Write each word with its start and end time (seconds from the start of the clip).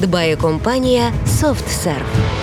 дбає 0.00 0.36
компанія 0.36 1.12
SoftServe. 1.26 2.36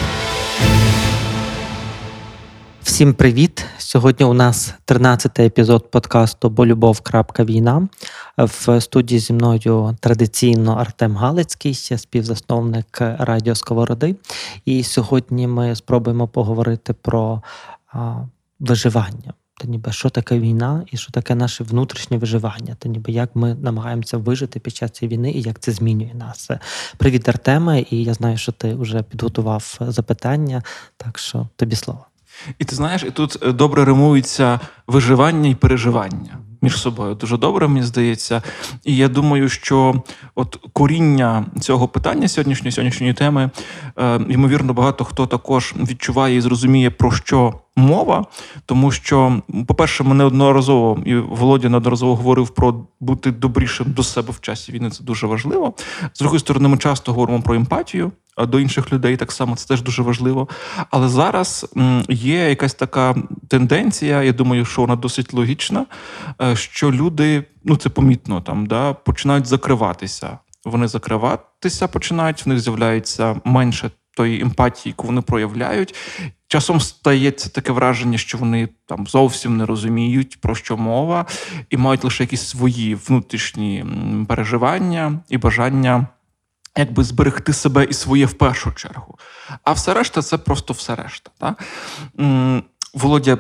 Всім 2.82 3.14
привіт! 3.14 3.66
Сьогодні 3.78 4.26
у 4.26 4.34
нас 4.34 4.74
13-й 4.88 5.46
епізод 5.46 5.92
подкасту 5.92 6.50
Бо. 6.50 6.94
В 8.38 8.82
студії 8.82 9.20
зі 9.20 9.34
мною 9.34 9.98
традиційно 10.00 10.76
Артем 10.76 11.16
Галицький, 11.16 11.74
співзасновник 11.74 12.98
Радіо 13.02 13.56
Сковороди. 13.56 14.16
І 14.66 14.84
сьогодні 14.84 15.48
ми 15.48 15.76
спробуємо 15.76 16.28
поговорити 16.28 16.94
про 16.94 17.42
а, 17.94 18.16
виживання. 18.60 19.34
Та 19.58 19.68
ніби 19.68 19.92
що 19.92 20.10
таке 20.10 20.40
війна 20.40 20.86
і 20.92 20.98
що 20.98 21.12
таке 21.12 21.36
наше 21.36 21.64
внутрішнє 21.64 22.18
виживання, 22.18 22.76
та 22.80 22.90
ніби 22.90 23.12
як 23.12 23.36
ми 23.36 23.56
намагаємося 23.56 24.18
вижити 24.18 24.60
під 24.60 24.76
час 24.76 24.92
цієї 24.92 25.18
війни 25.18 25.32
і 25.32 25.42
як 25.42 25.60
це 25.60 25.72
змінює 25.72 26.14
нас. 26.14 26.50
Привіт, 26.98 27.30
Артеме, 27.30 27.86
і 27.90 28.04
я 28.04 28.14
знаю, 28.14 28.38
що 28.38 28.52
ти 28.52 28.76
вже 28.76 29.04
підготував 29.04 29.78
запитання, 29.80 30.64
так 30.98 31.20
що 31.20 31.48
тобі 31.56 31.76
слово. 31.76 32.06
І 32.60 32.66
ти 32.66 32.76
знаєш, 32.76 33.04
і 33.04 33.12
тут 33.12 33.38
е, 33.44 33.52
добре 33.52 33.86
римується 33.86 34.60
виживання 34.88 35.50
і 35.50 35.56
переживання 35.56 36.38
між 36.64 36.78
собою. 36.82 37.16
Дуже 37.16 37.38
добре, 37.38 37.68
мені 37.68 37.84
здається. 37.84 38.42
І 38.84 38.96
я 38.96 39.08
думаю, 39.08 39.50
що 39.50 40.04
от 40.36 40.60
коріння 40.74 41.46
цього 41.62 41.88
питання 41.88 42.28
сьогоднішньої 42.28 42.72
сьогоднішньої 42.72 43.14
теми, 43.14 43.50
е, 44.00 44.20
ймовірно, 44.30 44.74
багато 44.74 45.04
хто 45.06 45.28
також 45.28 45.74
відчуває 45.78 46.36
і 46.36 46.42
зрозуміє, 46.42 46.90
про 46.90 47.12
що 47.12 47.54
мова. 47.76 48.26
Тому 48.66 48.92
що, 48.92 49.42
по-перше, 49.68 50.04
ми 50.04 50.16
неодноразово, 50.16 51.00
і 51.06 51.16
Володя 51.16 51.70
неодноразово 51.70 52.16
говорив 52.16 52.50
про 52.50 52.86
бути 53.00 53.32
добрішим 53.32 53.92
до 53.92 54.04
себе 54.04 54.32
в 54.32 54.42
часі 54.42 54.72
війни. 54.72 54.90
Це 54.90 55.04
дуже 55.04 55.28
важливо. 55.28 55.74
З 56.14 56.20
другої 56.20 56.40
сторони, 56.40 56.68
ми 56.68 56.78
часто 56.78 57.12
говоримо 57.12 57.42
про 57.42 57.56
емпатію 57.56 58.12
до 58.38 58.60
інших 58.60 58.94
людей 58.94 59.18
так 59.18 59.32
само 59.32 59.56
це 59.56 59.68
теж 59.68 59.82
дуже 59.82 60.02
важливо. 60.02 60.48
Але 60.92 61.10
зараз 61.10 61.66
є 62.10 62.50
якась 62.50 62.74
така 62.74 63.16
тенденція, 63.48 64.24
я 64.24 64.34
думаю, 64.34 64.66
що 64.66 64.82
вона 64.82 64.96
досить 64.96 65.34
логічна, 65.34 65.86
е, 66.42 66.56
що 66.56 66.92
люди, 66.92 67.44
ну 67.64 67.76
це 67.76 67.90
помітно 67.90 68.42
там, 68.42 68.66
да, 68.66 68.94
починають 68.94 69.46
закриватися. 69.46 70.38
Вони 70.66 70.88
закриватися 70.88 71.88
починають, 71.88 72.46
в 72.46 72.50
них 72.50 72.60
з'являється 72.60 73.42
менше 73.44 73.92
тої 74.16 74.42
емпатії, 74.42 74.92
яку 74.92 75.08
вони 75.08 75.22
проявляють. 75.22 75.96
Часом 76.48 76.80
стається 76.80 77.50
таке 77.50 77.72
враження, 77.72 78.18
що 78.18 78.38
вони 78.38 78.70
там 78.86 79.08
зовсім 79.08 79.58
не 79.58 79.66
розуміють, 79.66 80.42
про 80.42 80.56
що 80.56 80.78
мова, 80.78 81.26
і 81.70 81.78
мають 81.78 82.04
лише 82.04 82.24
якісь 82.24 82.48
свої 82.48 82.96
внутрішні 82.96 83.86
переживання 84.28 85.20
і 85.30 85.38
бажання 85.38 86.08
якби 86.78 87.04
зберегти 87.04 87.54
себе 87.54 87.84
і 87.84 87.94
своє 87.94 88.26
в 88.26 88.34
першу 88.34 88.72
чергу. 88.72 89.18
А 89.64 89.72
все 89.72 89.94
решта 89.94 90.22
це 90.22 90.38
просто 90.38 90.74
все 90.74 90.96
решта. 90.96 91.32
Та? 91.38 91.56
Володя, 92.94 93.38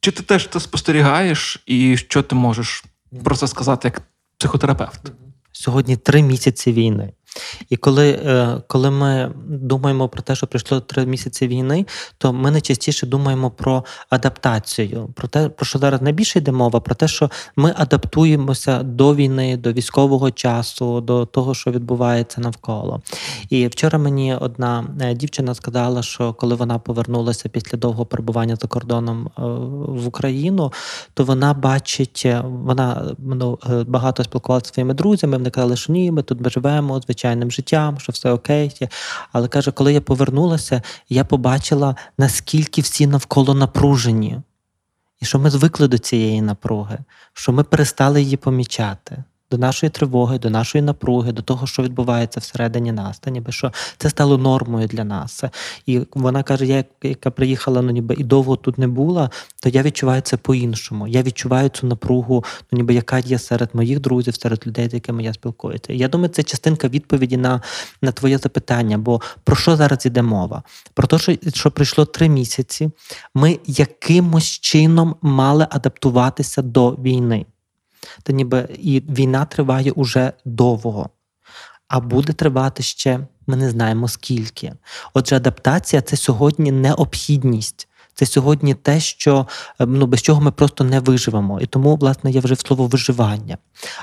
чи 0.00 0.10
ти 0.10 0.22
теж 0.22 0.48
це 0.48 0.60
спостерігаєш, 0.60 1.62
і 1.66 1.96
що 1.96 2.22
ти 2.22 2.34
можеш 2.34 2.84
про 3.24 3.36
це 3.36 3.48
сказати 3.48 3.88
як 3.88 4.02
психотерапевт? 4.38 5.12
Сьогодні 5.52 5.96
три 5.96 6.22
місяці 6.22 6.72
війни. 6.72 7.12
І 7.70 7.76
коли 7.76 8.10
е, 8.10 8.62
коли 8.66 8.90
ми 8.90 9.32
думаємо 9.46 10.08
про 10.08 10.22
те, 10.22 10.34
що 10.34 10.46
пройшло 10.46 10.80
три 10.80 11.06
місяці 11.06 11.48
війни, 11.48 11.86
то 12.18 12.32
ми 12.32 12.50
найчастіше 12.50 13.06
думаємо 13.06 13.50
про 13.50 13.84
адаптацію, 14.10 15.08
про 15.14 15.28
те, 15.28 15.48
про 15.48 15.66
що 15.66 15.78
зараз 15.78 16.02
найбільше 16.02 16.38
йде 16.38 16.52
мова, 16.52 16.80
про 16.80 16.94
те, 16.94 17.08
що 17.08 17.30
ми 17.56 17.74
адаптуємося 17.76 18.82
до 18.82 19.14
війни, 19.14 19.56
до 19.56 19.72
військового 19.72 20.30
часу, 20.30 21.00
до 21.00 21.26
того, 21.26 21.54
що 21.54 21.70
відбувається 21.70 22.40
навколо. 22.40 23.02
І 23.50 23.66
вчора 23.66 23.98
мені 23.98 24.34
одна 24.34 24.84
е, 25.00 25.14
дівчина 25.14 25.54
сказала, 25.54 26.02
що 26.02 26.32
коли 26.32 26.54
вона 26.54 26.78
повернулася 26.78 27.48
після 27.48 27.78
довгого 27.78 28.06
перебування 28.06 28.56
за 28.56 28.68
кордоном 28.68 29.26
е, 29.26 29.42
в 30.02 30.06
Україну, 30.06 30.72
то 31.14 31.24
вона 31.24 31.54
бачить, 31.54 32.26
вона 32.44 33.14
ну, 33.18 33.58
багато 33.86 34.24
спілкувалася 34.24 34.66
зі 34.66 34.74
своїми 34.74 34.94
друзями. 34.94 35.36
Вони 35.36 35.50
казали, 35.50 35.76
що 35.76 35.92
ні, 35.92 36.10
ми 36.10 36.22
тут 36.22 36.50
живемо, 36.50 37.00
звичайно 37.00 37.23
звичайним 37.24 37.50
життям, 37.50 38.00
що 38.00 38.12
все 38.12 38.30
окей. 38.30 38.88
Але 39.32 39.48
каже, 39.48 39.72
коли 39.72 39.92
я 39.92 40.00
повернулася, 40.00 40.82
я 41.08 41.24
побачила, 41.24 41.96
наскільки 42.18 42.80
всі 42.80 43.06
навколо 43.06 43.54
напружені, 43.54 44.40
і 45.20 45.26
що 45.26 45.38
ми 45.38 45.50
звикли 45.50 45.88
до 45.88 45.98
цієї 45.98 46.42
напруги, 46.42 46.98
що 47.32 47.52
ми 47.52 47.64
перестали 47.64 48.22
її 48.22 48.36
помічати 48.36 49.24
до 49.50 49.58
нашої 49.58 49.90
тривоги, 49.90 50.38
до 50.38 50.50
нашої 50.50 50.82
напруги, 50.82 51.32
до 51.32 51.42
того, 51.42 51.66
що 51.66 51.82
відбувається 51.82 52.40
всередині 52.40 52.92
нас, 52.92 53.18
та 53.18 53.30
ніби 53.30 53.52
що 53.52 53.72
це 53.98 54.10
стало 54.10 54.38
нормою 54.38 54.86
для 54.86 55.04
нас. 55.04 55.44
І 55.86 56.00
вона 56.14 56.42
каже: 56.42 56.66
я 56.66 56.84
яка 57.02 57.30
приїхала, 57.30 57.82
ну 57.82 57.90
ніби 57.90 58.14
і 58.18 58.24
довго 58.24 58.56
тут 58.56 58.78
не 58.78 58.88
була, 58.88 59.30
то 59.62 59.68
я 59.68 59.82
відчуваю 59.82 60.20
це 60.20 60.36
по-іншому. 60.36 61.06
Я 61.08 61.22
відчуваю 61.22 61.68
цю 61.68 61.86
напругу, 61.86 62.44
ну 62.72 62.76
ніби 62.76 62.94
яка 62.94 63.18
є 63.18 63.38
серед 63.38 63.70
моїх 63.72 64.00
друзів, 64.00 64.34
серед 64.34 64.66
людей, 64.66 64.90
з 64.90 64.94
якими 64.94 65.22
я 65.22 65.32
спілкуюся. 65.32 65.92
Я 65.92 66.08
думаю, 66.08 66.28
це 66.28 66.42
частинка 66.42 66.88
відповіді 66.88 67.36
на 67.36 67.62
на 68.02 68.12
твоє 68.12 68.38
запитання. 68.38 68.98
Бо 68.98 69.20
про 69.44 69.56
що 69.56 69.76
зараз 69.76 70.06
іде 70.06 70.22
мова? 70.22 70.62
Про 70.94 71.06
те, 71.06 71.18
що, 71.18 71.36
що 71.54 71.70
пройшло 71.70 72.04
три 72.04 72.28
місяці, 72.28 72.90
ми 73.34 73.58
якимось 73.66 74.50
чином 74.50 75.16
мали 75.22 75.66
адаптуватися 75.70 76.62
до 76.62 76.90
війни 76.90 77.46
то 78.22 78.32
ніби 78.32 78.68
і 78.78 79.00
війна 79.00 79.44
триває 79.44 79.90
уже 79.90 80.32
довго, 80.44 81.10
а 81.88 82.00
буде 82.00 82.32
тривати 82.32 82.82
ще, 82.82 83.20
ми 83.46 83.56
не 83.56 83.70
знаємо 83.70 84.08
скільки. 84.08 84.72
Отже, 85.14 85.36
адаптація 85.36 86.02
це 86.02 86.16
сьогодні 86.16 86.72
необхідність. 86.72 87.88
Це 88.14 88.26
сьогодні 88.26 88.74
те, 88.74 89.00
що 89.00 89.46
ем, 89.78 89.98
ну 89.98 90.06
без 90.06 90.22
чого 90.22 90.40
ми 90.40 90.50
просто 90.50 90.84
не 90.84 91.00
виживемо. 91.00 91.60
І 91.60 91.66
тому, 91.66 91.96
власне, 91.96 92.30
я 92.30 92.40
вже 92.40 92.54
в 92.54 92.60
слово 92.60 92.86
виживання. 92.86 93.58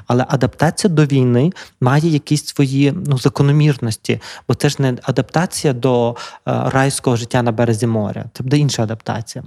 Але 0.07 0.25
адаптація 0.29 0.93
до 0.93 1.05
війни 1.05 1.51
має 1.81 2.09
якісь 2.09 2.45
свої 2.45 2.91
ну, 2.91 3.17
закономірності, 3.17 4.21
бо 4.47 4.55
це 4.55 4.69
ж 4.69 4.75
не 4.79 4.97
адаптація 5.03 5.73
до 5.73 6.11
е, 6.11 6.15
райського 6.45 7.15
життя 7.15 7.41
на 7.41 7.51
березі 7.51 7.87
моря, 7.87 8.25
це 8.33 8.43
буде 8.43 8.57
інша 8.57 8.83
адаптація. 8.83 9.43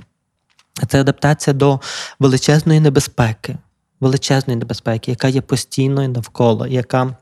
Це 0.88 1.00
адаптація 1.00 1.54
до 1.54 1.80
величезної 2.18 2.80
небезпеки, 2.80 3.56
величезної 4.04 4.58
небезпеки, 4.58 5.10
яка 5.10 5.28
є 5.28 5.40
постійною 5.40 6.08
навколо, 6.08 6.66
яка 6.66 7.16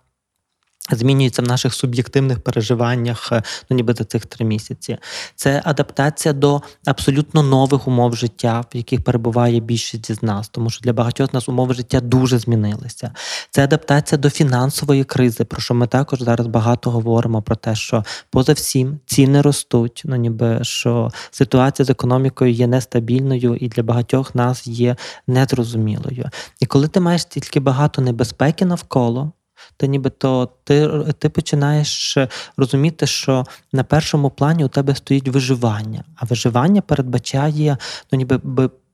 Змінюється 0.91 1.43
в 1.43 1.45
наших 1.45 1.75
суб'єктивних 1.75 2.41
переживаннях 2.41 3.33
е, 3.33 3.43
ну 3.71 3.77
ніби 3.77 3.95
за 3.95 4.05
цих 4.05 4.27
три 4.27 4.45
місяці. 4.45 4.99
Це 5.37 5.63
адаптація 5.65 6.35
до 6.35 6.63
абсолютно 6.87 7.43
нових 7.43 7.89
умов 7.89 8.17
життя, 8.17 8.65
в 8.75 8.77
яких 8.77 9.05
перебуває 9.05 9.61
більшість 9.61 10.11
із 10.11 10.23
нас, 10.23 10.49
тому 10.49 10.71
що 10.71 10.81
для 10.81 10.93
багатьох 10.93 11.31
з 11.31 11.35
нас 11.35 11.49
умови 11.49 11.75
життя 11.75 12.01
дуже 12.01 12.39
змінилися. 12.39 13.13
Це 13.51 13.65
адаптація 13.65 14.19
до 14.19 14.31
фінансової 14.31 15.05
кризи, 15.05 15.45
про 15.45 15.61
що 15.61 15.75
ми 15.75 15.87
також 15.87 16.23
зараз 16.23 16.47
багато 16.47 16.91
говоримо 16.91 17.43
про 17.43 17.57
те, 17.57 17.75
що 17.75 18.05
поза 18.31 18.53
всім 18.53 19.01
ціни 19.07 19.43
ростуть. 19.43 20.03
Ну 20.05 20.17
ніби 20.17 20.59
що 20.63 21.11
ситуація 21.31 21.87
з 21.87 21.91
економікою 21.91 22.53
є 22.53 22.67
нестабільною 22.67 23.57
і 23.57 23.69
для 23.69 23.83
багатьох 23.83 24.35
нас 24.35 24.67
є 24.67 24.97
незрозумілою. 25.27 26.31
І 26.61 26.67
коли 26.67 26.89
ти 26.89 27.01
маєш 27.01 27.25
тільки 27.25 27.61
багато 27.61 28.03
небезпеки 28.03 28.65
навколо 28.65 29.33
то 29.77 29.87
нібито 29.87 30.49
ти 30.65 30.89
ти 31.19 31.29
починаєш 31.29 32.19
розуміти, 32.57 33.07
що 33.07 33.45
на 33.73 33.85
першому 33.85 34.31
плані 34.31 34.65
у 34.65 34.69
тебе 34.69 34.95
стоїть 34.95 35.29
виживання, 35.29 36.05
а 36.17 36.27
виживання 36.27 36.81
передбачає 36.81 37.77
ну, 38.13 38.19
ніби 38.19 38.41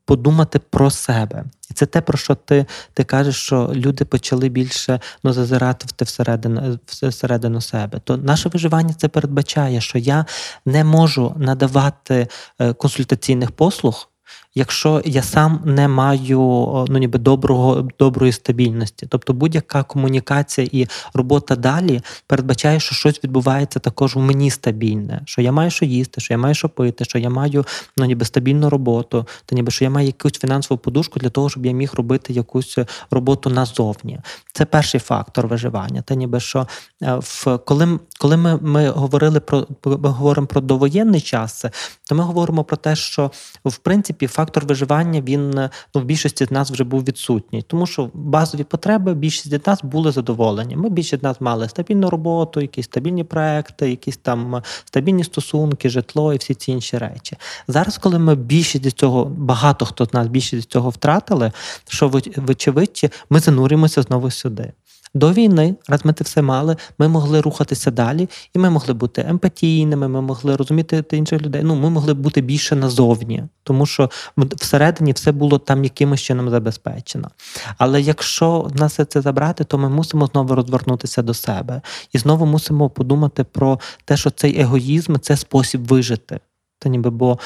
подумати 0.09 0.59
про 0.59 0.91
себе. 0.91 1.44
І 1.70 1.75
це 1.75 1.87
те, 1.87 2.00
про 2.00 2.19
що 2.19 2.35
ти 2.35 2.67
ти 2.94 3.05
кажеш, 3.05 3.37
що 3.37 3.73
люди 3.75 4.05
почали 4.05 4.49
більше 4.49 5.00
ну, 5.23 5.32
зазирати 5.32 6.05
всередину, 6.05 6.79
всередину 6.87 7.61
себе. 7.61 8.00
То 8.05 8.17
наше 8.17 8.49
виживання 8.49 8.94
це 8.94 9.09
передбачає, 9.09 9.81
що 9.81 9.99
я 9.99 10.26
не 10.67 10.85
можу 10.85 11.35
надавати 11.37 12.29
е, 12.59 12.73
консультаційних 12.73 13.50
послуг 13.50 14.11
якщо 14.58 15.02
я 15.05 15.22
сам 15.22 15.60
не 15.64 15.88
маю 15.88 16.40
ну, 16.88 16.99
ніби 16.99 17.19
доброго, 17.19 17.88
доброї 17.99 18.32
стабільності. 18.32 19.06
Тобто 19.10 19.32
будь-яка 19.32 19.82
комунікація 19.82 20.69
і 20.72 20.87
робота 21.14 21.56
далі 21.56 22.00
передбачає, 22.26 22.81
що 22.81 22.94
щось 22.94 23.25
відбувається 23.25 23.78
також 23.78 24.16
у 24.16 24.20
мені 24.20 24.50
стабільне, 24.50 25.20
що 25.25 25.43
я 25.43 25.52
маю 25.52 25.70
що 25.70 25.84
їсти, 25.84 26.20
що 26.20 26.34
я 26.34 26.38
маю 26.38 26.55
що 26.55 26.69
пити, 26.69 27.05
що 27.05 27.19
я 27.19 27.31
маю 27.31 27.64
ну, 27.96 28.05
ніби 28.05 28.25
стабільну 28.25 28.70
роботу, 28.70 29.26
то 29.46 29.55
ніби 29.55 29.70
що 29.70 29.84
я 29.84 29.90
маю 29.90 30.06
якусь 30.06 30.32
фінансову 30.32 30.78
подушку 30.78 31.20
для 31.20 31.31
того, 31.31 31.50
щоб 31.50 31.66
я 31.66 31.72
міг 31.72 31.93
робити 31.94 32.32
якусь 32.32 32.78
роботу 33.10 33.50
назовні. 33.50 34.20
Це 34.52 34.64
перший 34.64 35.00
фактор 35.00 35.46
виживання. 35.46 36.02
Та 36.02 36.14
ніби 36.14 36.40
що 36.40 36.66
в 37.00 37.58
коли 37.58 37.99
коли 38.19 38.37
ми 38.37 38.58
ми 38.62 38.90
говорили 38.90 39.40
про 39.40 39.66
ми 39.84 40.08
говоримо 40.08 40.46
про 40.46 40.60
довоєнний 40.60 41.20
час, 41.20 41.64
то 42.08 42.14
ми 42.14 42.25
говоримо 42.25 42.64
про 42.64 42.76
те, 42.76 42.96
що 42.96 43.31
в 43.64 43.76
принципі 43.76 44.26
фактор 44.49 44.67
виживання 44.67 45.21
він 45.21 45.50
ну, 45.95 46.00
в 46.00 46.05
більшості 46.05 46.45
з 46.45 46.50
нас 46.50 46.71
вже 46.71 46.85
був 46.85 47.05
відсутній, 47.05 47.62
тому 47.62 47.87
що 47.87 48.11
базові 48.15 48.65
потреби 48.65 49.15
більшість 49.15 49.50
з 49.50 49.67
нас 49.67 49.83
були 49.83 50.12
задоволені. 50.12 50.77
Ми 50.77 50.89
більшість 50.89 51.21
з 51.21 51.23
нас 51.23 51.41
мали 51.41 51.69
стабільну 51.69 52.11
роботу, 52.11 52.61
якісь 52.61 52.85
стабільні 52.85 53.25
проекти, 53.25 53.91
якісь 53.91 54.17
там 54.17 54.62
стабільні 54.85 55.25
стосунки, 55.25 55.89
житло 55.89 56.35
і 56.35 56.37
всі 56.37 56.55
ці 56.55 56.73
інші 56.73 56.99
речі. 56.99 57.37
Зараз, 57.69 57.99
коли 57.99 58.19
ми 58.19 58.35
більшість 58.35 58.91
з 58.91 58.93
цього, 58.93 59.25
багато 59.25 59.87
хто 59.87 60.05
з 60.05 60.12
нас 60.12 60.29
більшість 60.29 60.62
з 60.62 60.67
цього 60.67 60.91
втратили, 60.91 61.53
що 61.89 62.11
вочевидь, 62.37 63.12
ми 63.31 63.41
занурюємося 63.41 64.03
знову 64.03 64.31
сюди. 64.31 64.73
До 65.14 65.32
війни, 65.32 65.75
раз 65.88 66.05
ми 66.05 66.12
це 66.12 66.25
все 66.25 66.43
мали, 66.43 66.76
ми 66.99 67.08
могли 67.08 67.40
рухатися 67.40 67.90
далі, 67.90 68.28
і 68.55 68.58
ми 68.58 68.70
могли 68.70 68.94
бути 68.94 69.25
емпатійними, 69.28 70.08
ми 70.08 70.20
могли 70.20 70.56
розуміти 70.56 71.05
інших 71.12 71.43
людей. 71.43 71.62
Ну, 71.64 71.75
ми 71.75 71.90
могли 71.90 72.14
бути 72.14 72.40
більше 72.40 72.76
назовні, 72.76 73.44
тому 73.62 73.87
що 73.87 74.10
всередині 74.56 75.12
все 75.12 75.32
було 75.32 75.58
там 75.58 75.84
якимось 75.84 76.20
чином 76.20 76.50
забезпечено. 76.50 77.31
Але 77.78 78.00
якщо 78.00 78.60
в 78.60 78.76
нас 78.76 79.00
це 79.08 79.20
забрати, 79.20 79.64
то 79.64 79.78
ми 79.78 79.88
мусимо 79.88 80.26
знову 80.26 80.55
розвернутися 80.55 81.22
до 81.22 81.34
себе 81.34 81.81
і 82.12 82.19
знову 82.19 82.46
мусимо 82.46 82.90
подумати 82.90 83.44
про 83.44 83.81
те, 84.05 84.16
що 84.16 84.31
цей 84.31 84.60
егоїзм 84.60 85.16
це 85.20 85.37
спосіб 85.37 85.87
вижити. 85.87 86.40
Та 86.78 86.88
ніби 86.88 87.10
бо 87.10 87.38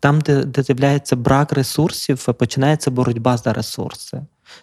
там, 0.00 0.20
де 0.20 0.44
де 0.44 0.62
з'являється 0.62 1.16
брак 1.16 1.52
ресурсів, 1.52 2.24
починається 2.24 2.90
боротьба 2.90 3.36
за 3.36 3.52
ресурси. 3.52 4.22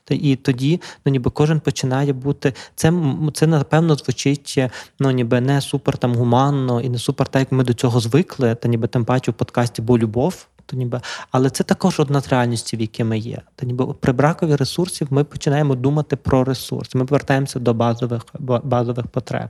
І 0.10 0.36
тоді 0.36 0.82
ну, 1.06 1.12
ніби 1.12 1.32
кожен 1.32 1.60
починає 1.60 2.14
бути. 2.14 2.54
Це 2.76 2.94
це 3.34 3.48
напевно 3.48 3.96
звучить 3.96 4.60
ну, 5.00 5.12
ніби 5.12 5.42
не 5.42 5.62
супер 5.62 5.98
там 5.98 6.16
гуманно 6.16 6.82
і 6.82 6.90
не 6.90 6.98
супер 6.98 7.28
так, 7.28 7.40
як 7.40 7.52
ми 7.52 7.64
до 7.64 7.74
цього 7.74 8.00
звикли, 8.00 8.56
та 8.56 8.68
ніби 8.68 8.88
тим 8.88 9.06
паче 9.06 9.32
в 9.32 9.34
подкасті 9.34 9.82
Бо 9.82 9.98
любов 9.98 10.48
то 10.68 10.78
ніби, 10.78 11.02
але 11.32 11.50
це 11.50 11.64
також 11.64 12.00
одна 12.00 12.22
з 12.22 12.28
реальності, 12.28 12.78
в 12.78 12.82
якій 12.82 13.04
ми 13.04 13.18
є. 13.20 13.42
То 13.56 13.66
ніби 13.66 13.86
при 13.86 14.14
бракові 14.14 14.56
ресурсів 14.56 15.08
ми 15.10 15.24
починаємо 15.24 15.76
думати 15.76 16.16
про 16.16 16.44
ресурси. 16.44 16.98
Ми 16.98 17.06
повертаємося 17.06 17.60
до 17.60 17.74
базових 17.74 18.22
базових 18.64 19.08
потреб. 19.08 19.50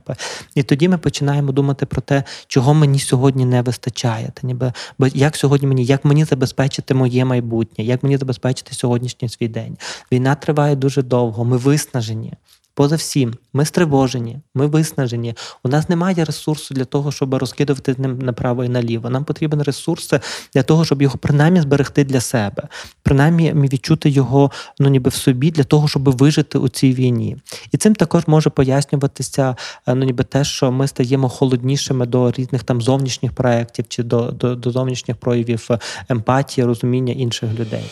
І 0.54 0.62
тоді 0.62 0.88
ми 0.88 0.98
починаємо 0.98 1.52
думати 1.52 1.86
про 1.86 2.02
те, 2.02 2.24
чого 2.46 2.74
мені 2.74 2.98
сьогодні 2.98 3.44
не 3.44 3.62
вистачає. 3.62 4.30
Та 4.34 4.46
ніби 4.46 4.72
бо 4.98 5.06
як 5.06 5.36
сьогодні 5.36 5.68
мені, 5.68 5.84
як 5.84 6.04
мені 6.04 6.24
забезпечити 6.24 6.94
моє 6.94 7.24
майбутнє, 7.24 7.84
як 7.84 8.02
мені 8.02 8.16
забезпечити 8.16 8.74
сьогоднішній 8.74 9.28
свій 9.28 9.48
день. 9.48 9.76
Війна 10.12 10.34
триває 10.34 10.76
дуже 10.76 11.02
довго. 11.02 11.44
Ми 11.44 11.56
виснажені. 11.56 12.32
Поза 12.78 12.96
всім, 12.96 13.34
ми 13.52 13.64
стривожені, 13.64 14.38
ми 14.54 14.66
виснажені. 14.66 15.34
У 15.64 15.68
нас 15.68 15.88
немає 15.88 16.24
ресурсу 16.24 16.74
для 16.74 16.84
того, 16.84 17.12
щоб 17.12 17.34
розкидувати 17.34 17.94
ним 17.98 18.18
направо 18.18 18.64
і 18.64 18.68
наліво. 18.68 19.10
Нам 19.10 19.24
потрібен 19.24 19.62
ресурс 19.62 20.12
для 20.54 20.62
того, 20.62 20.84
щоб 20.84 21.02
його 21.02 21.18
принаймні 21.18 21.60
зберегти 21.60 22.04
для 22.04 22.20
себе, 22.20 22.62
принаймні 23.02 23.52
відчути 23.52 24.10
його 24.10 24.50
ну 24.78 24.88
ніби 24.88 25.10
в 25.10 25.14
собі 25.14 25.50
для 25.50 25.64
того, 25.64 25.88
щоб 25.88 26.16
вижити 26.16 26.58
у 26.58 26.68
цій 26.68 26.92
війні. 26.92 27.36
І 27.72 27.76
цим 27.76 27.94
також 27.94 28.22
може 28.26 28.50
пояснюватися 28.50 29.56
е, 29.86 29.94
ну 29.94 30.04
ніби 30.04 30.24
те, 30.24 30.44
що 30.44 30.72
ми 30.72 30.88
стаємо 30.88 31.28
холоднішими 31.28 32.06
до 32.06 32.30
різних 32.30 32.62
там 32.62 32.82
зовнішніх 32.82 33.32
проєктів 33.32 33.84
чи 33.88 34.02
до, 34.02 34.30
до, 34.30 34.54
до 34.54 34.70
зовнішніх 34.70 35.16
проявів 35.16 35.66
е, 35.70 35.78
емпатії, 36.08 36.64
розуміння 36.64 37.12
інших 37.12 37.50
людей. 37.58 37.84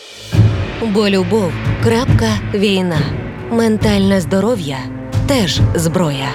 Бо 0.95 1.09
любов. 1.09 1.53
крапка 1.83 2.31
війна. 2.55 2.99
Ментальне 3.51 4.21
здоров'я 4.21 4.79
теж 5.29 5.61
зброя. 5.75 6.29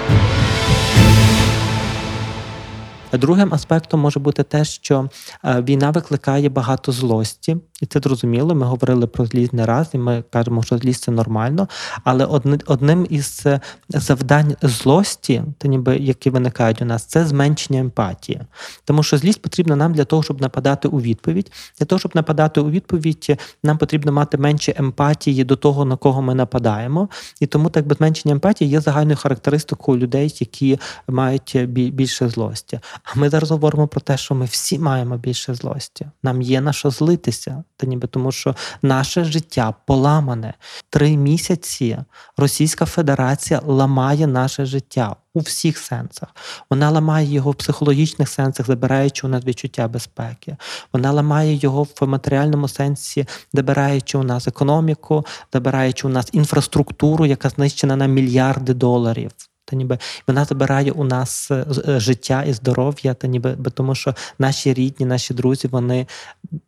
Другим 3.12 3.54
аспектом 3.54 4.00
може 4.00 4.20
бути 4.20 4.42
те, 4.42 4.64
що 4.64 5.08
е, 5.44 5.62
війна 5.62 5.90
викликає 5.90 6.48
багато 6.48 6.92
злості, 6.92 7.56
і 7.80 7.86
це 7.86 8.00
зрозуміло. 8.00 8.54
Ми 8.54 8.66
говорили 8.66 9.06
про 9.06 9.26
злість 9.26 9.52
не 9.52 9.66
раз, 9.66 9.88
і 9.92 9.98
ми 9.98 10.24
кажемо, 10.30 10.62
що 10.62 10.78
злість 10.78 11.02
це 11.02 11.10
нормально. 11.10 11.68
Але 12.04 12.24
одним 12.66 13.06
із 13.10 13.42
е, 13.46 13.60
завдань 13.88 14.56
злості, 14.62 15.42
то 15.58 15.68
ніби 15.68 15.96
які 15.96 16.30
виникають 16.30 16.82
у 16.82 16.84
нас, 16.84 17.04
це 17.04 17.26
зменшення 17.26 17.80
емпатії. 17.80 18.40
Тому 18.84 19.02
що 19.02 19.18
злість 19.18 19.42
потрібна 19.42 19.76
нам 19.76 19.92
для 19.92 20.04
того, 20.04 20.22
щоб 20.22 20.40
нападати 20.40 20.88
у 20.88 21.00
відповідь. 21.00 21.52
Для 21.78 21.86
того, 21.86 21.98
щоб 21.98 22.12
нападати 22.14 22.60
у 22.60 22.70
відповідь, 22.70 23.40
нам 23.62 23.78
потрібно 23.78 24.12
мати 24.12 24.38
менше 24.38 24.74
емпатії 24.76 25.44
до 25.44 25.56
того, 25.56 25.84
на 25.84 25.96
кого 25.96 26.22
ми 26.22 26.34
нападаємо. 26.34 27.08
І 27.40 27.46
тому 27.46 27.70
так 27.70 27.86
би 27.86 27.94
зменшення 27.94 28.32
емпатії 28.32 28.70
є 28.70 28.80
загальною 28.80 29.16
характеристикою 29.16 29.98
людей, 29.98 30.36
які 30.40 30.78
мають 31.08 31.56
більше 31.68 32.28
злості. 32.28 32.80
А 33.04 33.18
ми 33.18 33.30
зараз 33.30 33.50
говоримо 33.50 33.86
про 33.86 34.00
те, 34.00 34.16
що 34.16 34.34
ми 34.34 34.44
всі 34.44 34.78
маємо 34.78 35.16
більше 35.16 35.54
злості. 35.54 36.06
Нам 36.22 36.42
є 36.42 36.60
на 36.60 36.72
що 36.72 36.90
злитися, 36.90 37.64
та 37.76 37.86
ніби 37.86 38.08
тому, 38.08 38.32
що 38.32 38.54
наше 38.82 39.24
життя 39.24 39.74
поламане 39.86 40.54
три 40.90 41.16
місяці. 41.16 41.98
Російська 42.36 42.84
Федерація 42.84 43.60
ламає 43.66 44.26
наше 44.26 44.66
життя 44.66 45.16
у 45.34 45.40
всіх 45.40 45.78
сенсах. 45.78 46.28
Вона 46.70 46.90
ламає 46.90 47.32
його 47.32 47.50
в 47.50 47.54
психологічних 47.54 48.28
сенсах, 48.28 48.66
забираючи 48.66 49.26
у 49.26 49.30
нас 49.30 49.44
відчуття 49.44 49.88
безпеки. 49.88 50.56
Вона 50.92 51.12
ламає 51.12 51.54
його 51.54 51.82
в 51.82 52.06
матеріальному 52.06 52.68
сенсі, 52.68 53.26
забираючи 53.52 54.18
у 54.18 54.22
нас 54.22 54.48
економіку, 54.48 55.26
забираючи 55.52 56.06
у 56.06 56.10
нас 56.10 56.28
інфраструктуру, 56.32 57.26
яка 57.26 57.48
знищена 57.48 57.96
на 57.96 58.06
мільярди 58.06 58.74
доларів. 58.74 59.30
Та 59.64 59.76
ніби 59.76 59.98
вона 60.26 60.44
забирає 60.44 60.92
у 60.92 61.04
нас 61.04 61.50
е, 61.50 61.66
е, 61.88 62.00
життя 62.00 62.42
і 62.42 62.52
здоров'я, 62.52 63.14
та 63.14 63.26
ніби 63.26 63.56
тому, 63.74 63.94
що 63.94 64.14
наші 64.38 64.74
рідні, 64.74 65.06
наші 65.06 65.34
друзі, 65.34 65.68
вони 65.68 66.06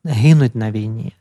гинуть 0.04 0.54
на 0.54 0.70
війні. 0.70 1.12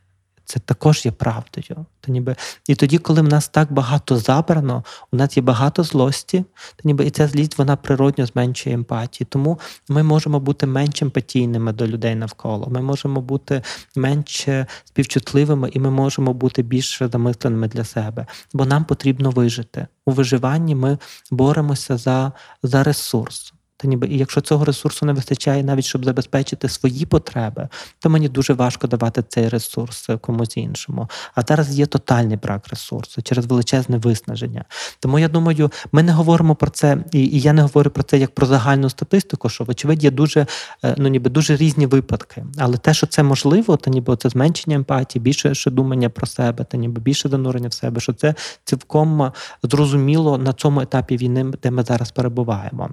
Це 0.46 0.60
також 0.60 1.06
є 1.06 1.12
правдою. 1.12 1.86
То 2.02 2.12
ніби 2.12 2.36
І 2.68 2.76
тоді, 2.76 2.98
коли 2.98 3.22
в 3.22 3.28
нас 3.28 3.48
так 3.48 3.72
багато 3.72 4.18
забрано, 4.18 4.84
у 5.12 5.18
нас 5.18 5.38
є 5.38 5.44
багато 5.44 5.84
злості, 5.84 6.46
то 6.76 6.82
ніби 6.84 7.06
і 7.06 7.10
ця 7.10 7.28
злість 7.28 7.58
вона 7.58 7.76
природньо 7.76 8.26
зменшує 8.26 8.76
емпатії. 8.76 9.28
Тому 9.30 9.60
ми 9.90 10.04
можемо 10.04 10.40
бути 10.40 10.68
менш 10.68 11.02
емпатійними 11.02 11.74
до 11.74 11.88
людей 11.88 12.16
навколо. 12.16 12.68
Ми 12.70 12.82
можемо 12.82 13.22
бути 13.22 13.62
менш 13.96 14.48
співчутливими 14.86 15.70
і 15.74 15.80
ми 15.80 15.90
можемо 15.90 16.34
бути 16.34 16.62
більш 16.62 17.02
замисленими 17.12 17.68
для 17.68 17.84
себе, 17.84 18.26
бо 18.54 18.66
нам 18.66 18.86
потрібно 18.86 19.32
вижити. 19.32 19.88
У 20.06 20.12
виживанні 20.12 20.76
ми 20.76 20.98
боремося 21.32 21.98
за, 21.98 22.32
за 22.64 22.84
ресурс. 22.84 23.53
Та 23.78 23.88
ніби 23.88 24.08
і 24.08 24.18
якщо 24.18 24.42
цього 24.42 24.66
ресурсу 24.66 25.06
не 25.06 25.14
вистачає, 25.14 25.64
навіть 25.64 25.86
щоб 25.86 26.06
забезпечити 26.06 26.70
свої 26.70 27.06
потреби, 27.06 27.68
то 28.00 28.10
мені 28.10 28.30
дуже 28.30 28.54
важко 28.54 28.88
давати 28.88 29.24
цей 29.30 29.50
ресурс 29.50 30.10
комусь 30.22 30.58
іншому. 30.58 31.10
А 31.36 31.42
зараз 31.42 31.80
є 31.80 31.86
тотальний 31.86 32.38
брак 32.38 32.68
ресурсу 32.68 33.22
через 33.22 33.46
величезне 33.46 33.98
виснаження. 33.98 34.66
Тому 35.00 35.20
я 35.20 35.28
думаю, 35.28 35.72
ми 35.92 36.04
не 36.04 36.12
говоримо 36.12 36.56
про 36.56 36.70
це, 36.70 36.98
і, 37.12 37.40
я 37.40 37.54
не 37.54 37.62
говорю 37.62 37.90
про 37.90 38.04
це 38.04 38.18
як 38.18 38.36
про 38.36 38.48
загальну 38.48 38.90
статистику, 38.90 39.50
що 39.50 39.64
вочевидь 39.64 40.04
є 40.04 40.12
дуже 40.12 40.46
е, 40.84 40.96
ну 40.98 41.10
ніби 41.10 41.30
дуже 41.30 41.56
різні 41.56 41.86
випадки. 41.86 42.46
Але 42.58 42.78
те, 42.78 42.94
що 42.94 43.08
це 43.08 43.24
можливо, 43.24 43.78
то 43.78 43.90
ніби 43.90 44.18
це 44.18 44.30
зменшення 44.30 44.76
емпатії, 44.76 45.22
більше 45.22 45.56
ще 45.56 45.72
думання 45.72 46.10
про 46.10 46.28
себе, 46.28 46.64
та 46.64 46.78
ніби 46.78 47.02
більше 47.02 47.30
занурення 47.30 47.68
в 47.68 47.74
себе, 47.74 48.02
що 48.02 48.14
це 48.14 48.36
цілком 48.64 49.32
зрозуміло 49.64 50.38
на 50.38 50.54
цьому 50.54 50.82
етапі 50.82 51.18
війни, 51.18 51.54
де 51.64 51.72
ми 51.72 51.84
зараз 51.84 52.12
перебуваємо. 52.12 52.90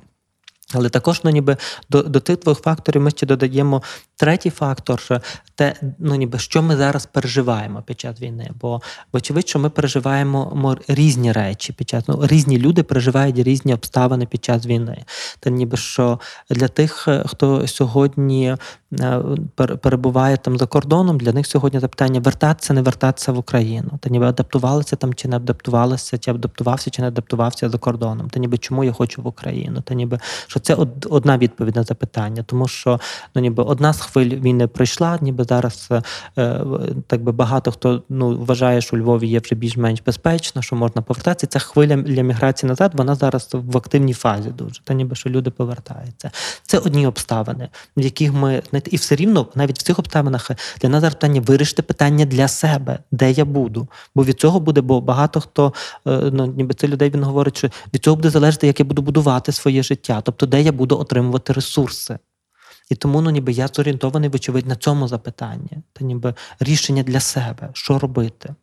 Але 0.73 0.89
також 0.89 1.21
ну, 1.25 1.31
ніби 1.31 1.57
до 1.91 2.03
до 2.03 2.21
тих 2.21 2.39
двох 2.39 2.61
факторів 2.63 3.03
ми 3.03 3.11
ще 3.11 3.27
додаємо 3.27 3.83
третій 4.21 4.51
фактор, 4.51 5.01
те, 5.55 5.75
ну 5.99 6.15
ніби 6.15 6.39
що 6.39 6.63
ми 6.63 6.77
зараз 6.77 7.07
переживаємо 7.07 7.83
під 7.83 8.01
час 8.01 8.21
війни. 8.21 8.51
Бо 8.61 8.81
вочевидь, 9.13 9.49
що 9.49 9.59
ми 9.59 9.71
переживаємо 9.71 10.77
різні 10.89 11.33
речі 11.33 11.73
під 11.73 11.89
час 11.89 12.05
ну, 12.09 12.27
різні 12.27 12.59
люди 12.59 12.83
переживають 12.83 13.39
різні 13.39 13.75
обставини 13.75 14.27
під 14.27 14.45
час 14.45 14.67
війни. 14.67 15.05
Та 15.41 15.51
ніби 15.51 15.77
що 15.77 16.21
для 16.51 16.69
тих, 16.69 17.09
хто 17.27 17.69
сьогодні 17.69 18.57
е, 19.01 19.21
перебуває 19.57 20.37
там 20.37 20.59
за 20.59 20.67
кордоном, 20.67 21.19
для 21.19 21.33
них 21.33 21.47
сьогодні 21.47 21.81
запитання 21.81 22.21
вертатися, 22.21 22.75
не 22.75 22.83
вертатися 22.83 23.33
в 23.33 23.39
Україну. 23.39 23.91
Та 24.01 24.11
ніби 24.11 24.27
адаптувалися 24.27 24.97
там 24.97 25.15
чи 25.15 25.29
не 25.29 25.37
адаптувалися, 25.37 26.19
чи 26.19 26.31
адаптувався, 26.31 26.91
чи 26.91 27.03
не 27.03 27.09
адаптувався 27.09 27.69
за 27.69 27.79
кордоном. 27.79 28.31
Та 28.31 28.41
ніби 28.41 28.59
чому 28.59 28.85
я 28.85 28.93
хочу 28.93 29.23
в 29.23 29.27
Україну? 29.27 29.81
Та 29.81 29.95
ніби 29.95 30.19
що 30.47 30.61
це 30.61 30.77
одна 31.11 31.39
відповідь 31.39 31.77
на 31.77 31.83
запитання, 31.83 32.43
тому 32.47 32.69
що 32.69 33.01
ну 33.35 33.43
ніби 33.43 33.63
одна 33.63 33.93
з 33.93 34.10
хвиль 34.11 34.41
війни 34.41 34.67
пройшла, 34.67 35.19
ніби 35.21 35.45
зараз 35.45 35.89
е, 36.39 36.61
так 37.07 37.23
би 37.23 37.33
багато 37.33 37.73
хто 37.73 38.03
ну, 38.09 38.39
вважає, 38.45 38.81
що 38.81 38.97
у 38.97 38.99
Львові 38.99 39.29
є 39.29 39.41
вже 39.41 39.55
більш-менш 39.55 40.03
безпечно, 40.07 40.63
що 40.63 40.77
можна 40.77 41.03
повертатися. 41.03 41.47
Ця 41.47 41.59
хвиля 41.59 41.97
для 41.97 42.23
міграції 42.23 42.69
назад, 42.69 42.93
вона 42.95 43.15
зараз 43.15 43.49
в 43.53 43.77
активній 43.77 44.13
фазі 44.13 44.49
дуже. 44.49 44.81
Та 44.85 44.95
ніби 44.95 45.17
що 45.17 45.31
люди 45.31 45.51
повертаються. 45.51 46.31
Це 46.63 46.79
одні 46.79 47.07
обставини, 47.07 47.69
в 47.97 48.01
яких 48.01 48.33
ми 48.33 48.63
і 48.91 48.97
все 48.97 49.17
рівно 49.17 49.47
навіть 49.55 49.79
в 49.79 49.83
цих 49.83 49.99
обставинах 49.99 50.51
для 50.81 50.89
нас 50.89 51.01
зараз 51.01 51.15
питання 51.15 51.41
вирішити 51.41 51.83
питання 51.83 52.25
для 52.25 52.49
себе, 52.49 52.99
де 53.13 53.31
я 53.31 53.45
буду. 53.45 53.89
Бо 54.15 54.25
від 54.25 54.41
цього 54.41 54.61
буде, 54.61 54.81
бо 54.81 55.01
багато 55.01 55.41
хто 55.41 55.73
ну 56.05 56.47
ніби 56.47 56.75
це 56.75 56.89
людей 56.89 57.11
він 57.11 57.25
говорить, 57.25 57.57
що 57.57 57.69
від 57.95 58.05
цього 58.05 58.17
буде 58.17 58.31
залежати, 58.31 58.67
як 58.67 58.81
я 58.81 58.87
буду 58.87 59.03
будувати 59.03 59.53
своє 59.53 59.83
життя, 59.83 60.21
тобто 60.25 60.47
де 60.47 60.63
я 60.63 60.73
буду 60.73 60.99
отримувати 60.99 61.53
ресурси. 61.53 62.19
І 62.91 62.95
тому 62.95 63.21
ну, 63.21 63.31
ніби 63.31 63.53
я 63.53 63.69
зорієнтований, 63.69 64.31
вочевидь, 64.31 64.67
на 64.67 64.77
цьому 64.77 65.09
запитанні, 65.09 65.71
та 65.93 66.05
ніби 66.05 66.35
рішення 66.61 67.03
для 67.03 67.21
себе, 67.21 67.71
що 67.73 67.99
робити. 67.99 68.55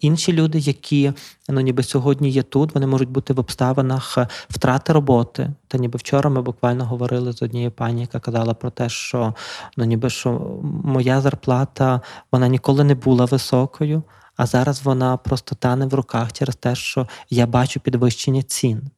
Інші 0.00 0.32
люди, 0.32 0.58
які 0.58 1.12
ну, 1.48 1.60
ніби 1.60 1.82
сьогодні 1.82 2.30
є 2.30 2.42
тут, 2.42 2.74
вони 2.74 2.86
можуть 2.86 3.10
бути 3.10 3.32
в 3.32 3.40
обставинах 3.40 4.18
втрати 4.50 4.92
роботи. 4.92 5.50
Та 5.68 5.78
ніби 5.78 5.96
вчора 5.96 6.30
ми 6.30 6.42
буквально 6.42 6.84
говорили 6.84 7.32
з 7.32 7.42
однією 7.42 7.70
пані, 7.70 8.00
яка 8.00 8.20
казала 8.20 8.54
про 8.54 8.70
те, 8.70 8.88
що 8.88 9.34
ну, 9.76 9.84
ніби 9.84 10.10
що 10.10 10.60
моя 10.84 11.20
зарплата 11.20 12.00
вона 12.32 12.48
ніколи 12.48 12.84
не 12.84 12.94
була 12.94 13.24
високою, 13.24 14.02
а 14.36 14.46
зараз 14.46 14.82
вона 14.82 15.16
просто 15.16 15.54
тане 15.54 15.86
в 15.86 15.94
руках 15.94 16.32
через 16.32 16.56
те, 16.56 16.74
що 16.74 17.08
я 17.30 17.46
бачу 17.46 17.80
підвищення 17.80 18.42
цін. 18.42 18.90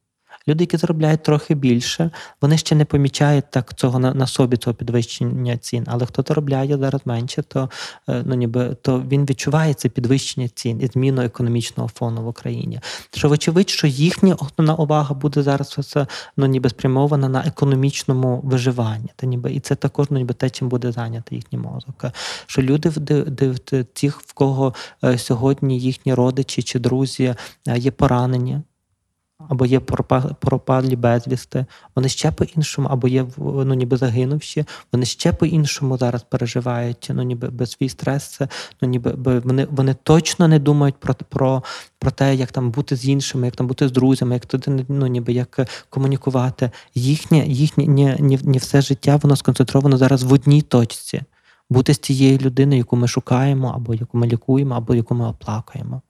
Люди, 0.49 0.63
які 0.63 0.77
заробляють 0.77 1.23
трохи 1.23 1.55
більше, 1.55 2.11
вони 2.41 2.57
ще 2.57 2.75
не 2.75 2.85
помічають 2.85 3.45
так 3.51 3.73
цього 3.73 3.99
на, 3.99 4.13
на 4.13 4.27
собі, 4.27 4.57
цього 4.57 4.73
підвищення 4.73 5.57
цін. 5.57 5.83
Але 5.87 6.05
хто 6.05 6.23
заробляє 6.27 6.77
зараз 6.77 7.01
менше, 7.05 7.41
то 7.41 7.69
ну 8.07 8.35
ніби 8.35 8.77
то 8.81 9.03
він 9.09 9.25
відчуває 9.25 9.73
це 9.73 9.89
підвищення 9.89 10.47
цін 10.47 10.81
і 10.81 10.87
зміну 10.87 11.21
економічного 11.21 11.89
фону 11.89 12.21
в 12.21 12.27
Україні. 12.27 12.79
Що 13.13 13.29
вочевидь, 13.29 13.69
що 13.69 13.87
їхня 13.87 14.35
основна 14.35 14.75
увага 14.75 15.15
буде 15.15 15.43
зараз 15.43 15.97
ну 16.37 16.45
ніби 16.45 16.69
спрямована 16.69 17.29
на 17.29 17.43
економічному 17.45 18.41
виживанні. 18.43 19.09
Та 19.15 19.27
ніби 19.27 19.53
і 19.53 19.59
це 19.59 19.75
також 19.75 20.07
ну, 20.09 20.17
ніби 20.17 20.33
те, 20.33 20.49
чим 20.49 20.69
буде 20.69 20.91
зайнятий 20.91 21.37
їхній 21.37 21.57
мозок. 21.59 22.05
Що 22.45 22.61
люди 22.61 22.89
в 22.89 23.57
тих, 23.83 24.21
в 24.21 24.33
кого 24.33 24.73
сьогодні 25.17 25.79
їхні 25.79 26.13
родичі 26.13 26.63
чи 26.63 26.79
друзі 26.79 27.35
є 27.65 27.91
поранені 27.91 28.61
або 29.47 29.65
є 29.65 29.79
пропадлі 30.39 30.95
безвісти, 30.95 31.65
вони 31.95 32.09
ще 32.09 32.31
по-іншому, 32.31 32.87
або 32.91 33.07
є 33.07 33.25
ну, 33.37 33.73
ніби 33.73 33.97
загинувші, 33.97 34.65
вони 34.91 35.05
ще 35.05 35.33
по-іншому 35.33 35.97
зараз 35.97 36.23
переживають, 36.23 37.07
ну 37.13 37.23
ніби 37.23 37.49
без 37.49 37.71
свій 37.71 37.89
стрес, 37.89 38.41
ну 38.81 38.89
ніби 38.89 39.39
вони 39.43 39.67
вони 39.71 39.95
точно 40.03 40.47
не 40.47 40.59
думають 40.59 40.95
про 40.95 41.13
про, 41.29 41.63
про 41.99 42.11
те, 42.11 42.35
як 42.35 42.51
там 42.51 42.71
бути 42.71 42.95
з 42.95 43.05
іншими, 43.05 43.47
як 43.47 43.55
там 43.55 43.67
бути 43.67 43.87
з 43.87 43.91
друзями, 43.91 44.33
як 44.33 44.45
туди 44.45 44.85
ну, 44.87 45.07
ніби 45.07 45.33
як 45.33 45.59
комунікувати. 45.89 46.71
Їхнє 46.95 47.45
їхнє 47.47 47.85
ні, 47.85 48.15
ні, 48.19 48.39
ні 48.43 48.57
все 48.57 48.81
життя 48.81 49.15
воно 49.15 49.35
сконцентровано 49.35 49.97
зараз 49.97 50.23
в 50.23 50.33
одній 50.33 50.61
точці 50.61 51.21
бути 51.69 51.93
з 51.93 51.99
тією 51.99 52.37
людиною, 52.37 52.77
яку 52.77 52.95
ми 52.95 53.07
шукаємо, 53.07 53.73
або 53.75 53.93
яку 53.93 54.17
ми 54.17 54.27
лікуємо, 54.27 54.75
або 54.75 54.95
яку 54.95 55.15
ми 55.15 55.27
оплакуємо. 55.27 56.01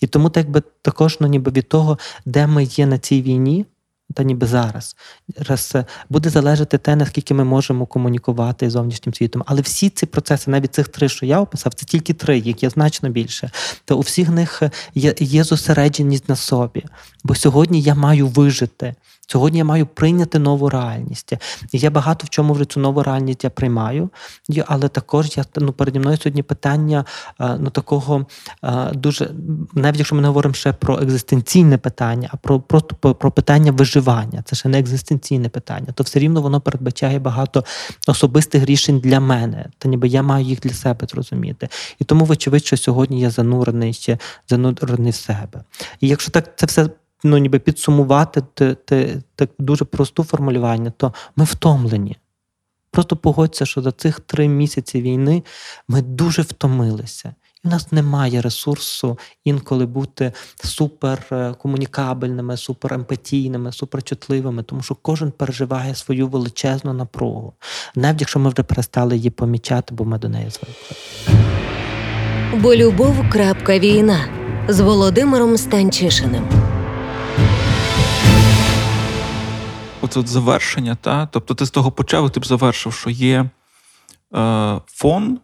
І 0.00 0.06
тому 0.06 0.30
так 0.30 0.50
би 0.50 0.62
також 0.82 1.16
ну, 1.20 1.26
ніби 1.26 1.50
від 1.50 1.68
того, 1.68 1.98
де 2.24 2.46
ми 2.46 2.64
є 2.64 2.86
на 2.86 2.98
цій 2.98 3.22
війні, 3.22 3.66
та 4.14 4.22
ніби 4.22 4.46
зараз 4.46 4.96
раз 5.36 5.72
е, 5.74 5.84
буде 6.08 6.30
залежати 6.30 6.78
те, 6.78 6.96
наскільки 6.96 7.34
ми 7.34 7.44
можемо 7.44 7.86
комунікувати 7.86 8.70
з 8.70 8.72
зовнішнім 8.72 9.14
світом. 9.14 9.42
Але 9.46 9.60
всі 9.60 9.90
ці 9.90 10.06
процеси, 10.06 10.50
навіть 10.50 10.74
цих 10.74 10.88
три, 10.88 11.08
що 11.08 11.26
я 11.26 11.40
описав, 11.40 11.74
це 11.74 11.86
тільки 11.86 12.12
три, 12.12 12.38
їх 12.38 12.62
є 12.62 12.70
значно 12.70 13.08
більше. 13.08 13.50
То 13.84 13.96
у 13.96 14.00
всіх 14.00 14.28
них 14.28 14.62
е, 14.62 14.70
є, 14.94 15.14
є 15.18 15.44
зосередженість 15.44 16.28
на 16.28 16.36
собі. 16.36 16.84
Бо 17.24 17.34
сьогодні 17.34 17.80
я 17.82 17.94
маю 17.94 18.28
вижити. 18.28 18.94
Сьогодні 19.30 19.58
я 19.58 19.64
маю 19.64 19.86
прийняти 19.86 20.38
нову 20.38 20.68
реальність. 20.68 21.32
І 21.72 21.78
я 21.78 21.90
багато 21.90 22.26
в 22.26 22.28
чому 22.28 22.52
вже 22.52 22.64
цю 22.64 22.80
нову 22.80 23.02
реальність 23.02 23.44
я 23.44 23.50
приймаю, 23.50 24.10
але 24.66 24.88
також 24.88 25.36
я 25.36 25.44
ну, 25.56 25.72
переді 25.72 25.98
мною 25.98 26.16
сьогодні 26.16 26.42
питання 26.42 27.04
ну, 27.38 27.70
такого 27.70 28.26
дуже, 28.92 29.30
навіть 29.74 29.98
якщо 29.98 30.14
ми 30.16 30.22
не 30.22 30.28
говоримо 30.28 30.54
ще 30.54 30.72
про 30.72 30.98
екзистенційне 30.98 31.78
питання, 31.78 32.28
а 32.32 32.36
про 32.36 32.60
просто 32.60 33.14
про 33.14 33.30
питання 33.30 33.72
виживання. 33.72 34.42
Це 34.44 34.56
ще 34.56 34.68
не 34.68 34.78
екзистенційне 34.78 35.48
питання, 35.48 35.92
то 35.94 36.04
все 36.04 36.18
рівно 36.18 36.42
воно 36.42 36.60
передбачає 36.60 37.18
багато 37.18 37.64
особистих 38.06 38.64
рішень 38.64 38.98
для 38.98 39.20
мене, 39.20 39.66
та 39.78 39.88
ніби 39.88 40.08
я 40.08 40.22
маю 40.22 40.44
їх 40.44 40.60
для 40.60 40.74
себе 40.74 41.06
зрозуміти. 41.10 41.68
І 41.98 42.04
тому, 42.04 42.24
вочевидь, 42.24 42.66
що 42.66 42.76
сьогодні 42.76 43.20
я 43.20 43.30
занурений 43.30 43.92
ще 43.92 44.18
занурений 44.48 45.12
в 45.12 45.14
себе. 45.14 45.62
І 46.00 46.08
якщо 46.08 46.30
так 46.30 46.52
це 46.56 46.66
все 46.66 46.88
ну, 47.24 47.38
ніби 47.38 47.58
підсумувати 47.58 48.42
те, 48.54 48.74
те, 48.74 49.16
те 49.36 49.48
дуже 49.58 49.84
просту 49.84 50.24
формулювання, 50.24 50.92
то 50.96 51.14
ми 51.36 51.44
втомлені. 51.44 52.16
Просто 52.90 53.16
погодься, 53.16 53.66
що 53.66 53.82
за 53.82 53.92
цих 53.92 54.20
три 54.20 54.48
місяці 54.48 55.02
війни 55.02 55.42
ми 55.88 56.02
дуже 56.02 56.42
втомилися. 56.42 57.34
І 57.64 57.68
в 57.68 57.70
нас 57.70 57.92
немає 57.92 58.40
ресурсу 58.42 59.18
інколи 59.44 59.86
бути 59.86 60.32
суперкомунікабельними, 60.64 62.56
суперемпатійними, 62.56 63.72
суперчутливими, 63.72 64.62
тому 64.62 64.82
що 64.82 64.94
кожен 64.94 65.30
переживає 65.30 65.94
свою 65.94 66.28
величезну 66.28 66.92
напругу, 66.92 67.52
навіть 67.94 68.20
якщо 68.20 68.38
ми 68.38 68.50
вже 68.50 68.62
перестали 68.62 69.16
її 69.16 69.30
помічати, 69.30 69.94
бо 69.94 70.04
ми 70.04 70.18
до 70.18 70.28
неї 70.28 70.50
звикли. 70.50 70.96
Бо 72.62 72.74
любов. 72.74 73.30
крапка 73.30 73.78
Війна 73.78 74.24
з 74.68 74.80
Володимиром 74.80 75.56
Станчишиним. 75.56 76.77
Оце 80.00 80.22
завершення, 80.22 80.94
та? 80.94 81.26
тобто 81.26 81.54
ти 81.54 81.66
з 81.66 81.70
того 81.70 81.92
почав, 81.92 82.26
і 82.26 82.30
ти 82.30 82.40
б 82.40 82.46
завершив, 82.46 82.92
що 82.92 83.10
є 83.10 83.50
е, 84.34 84.80
фон 84.86 85.38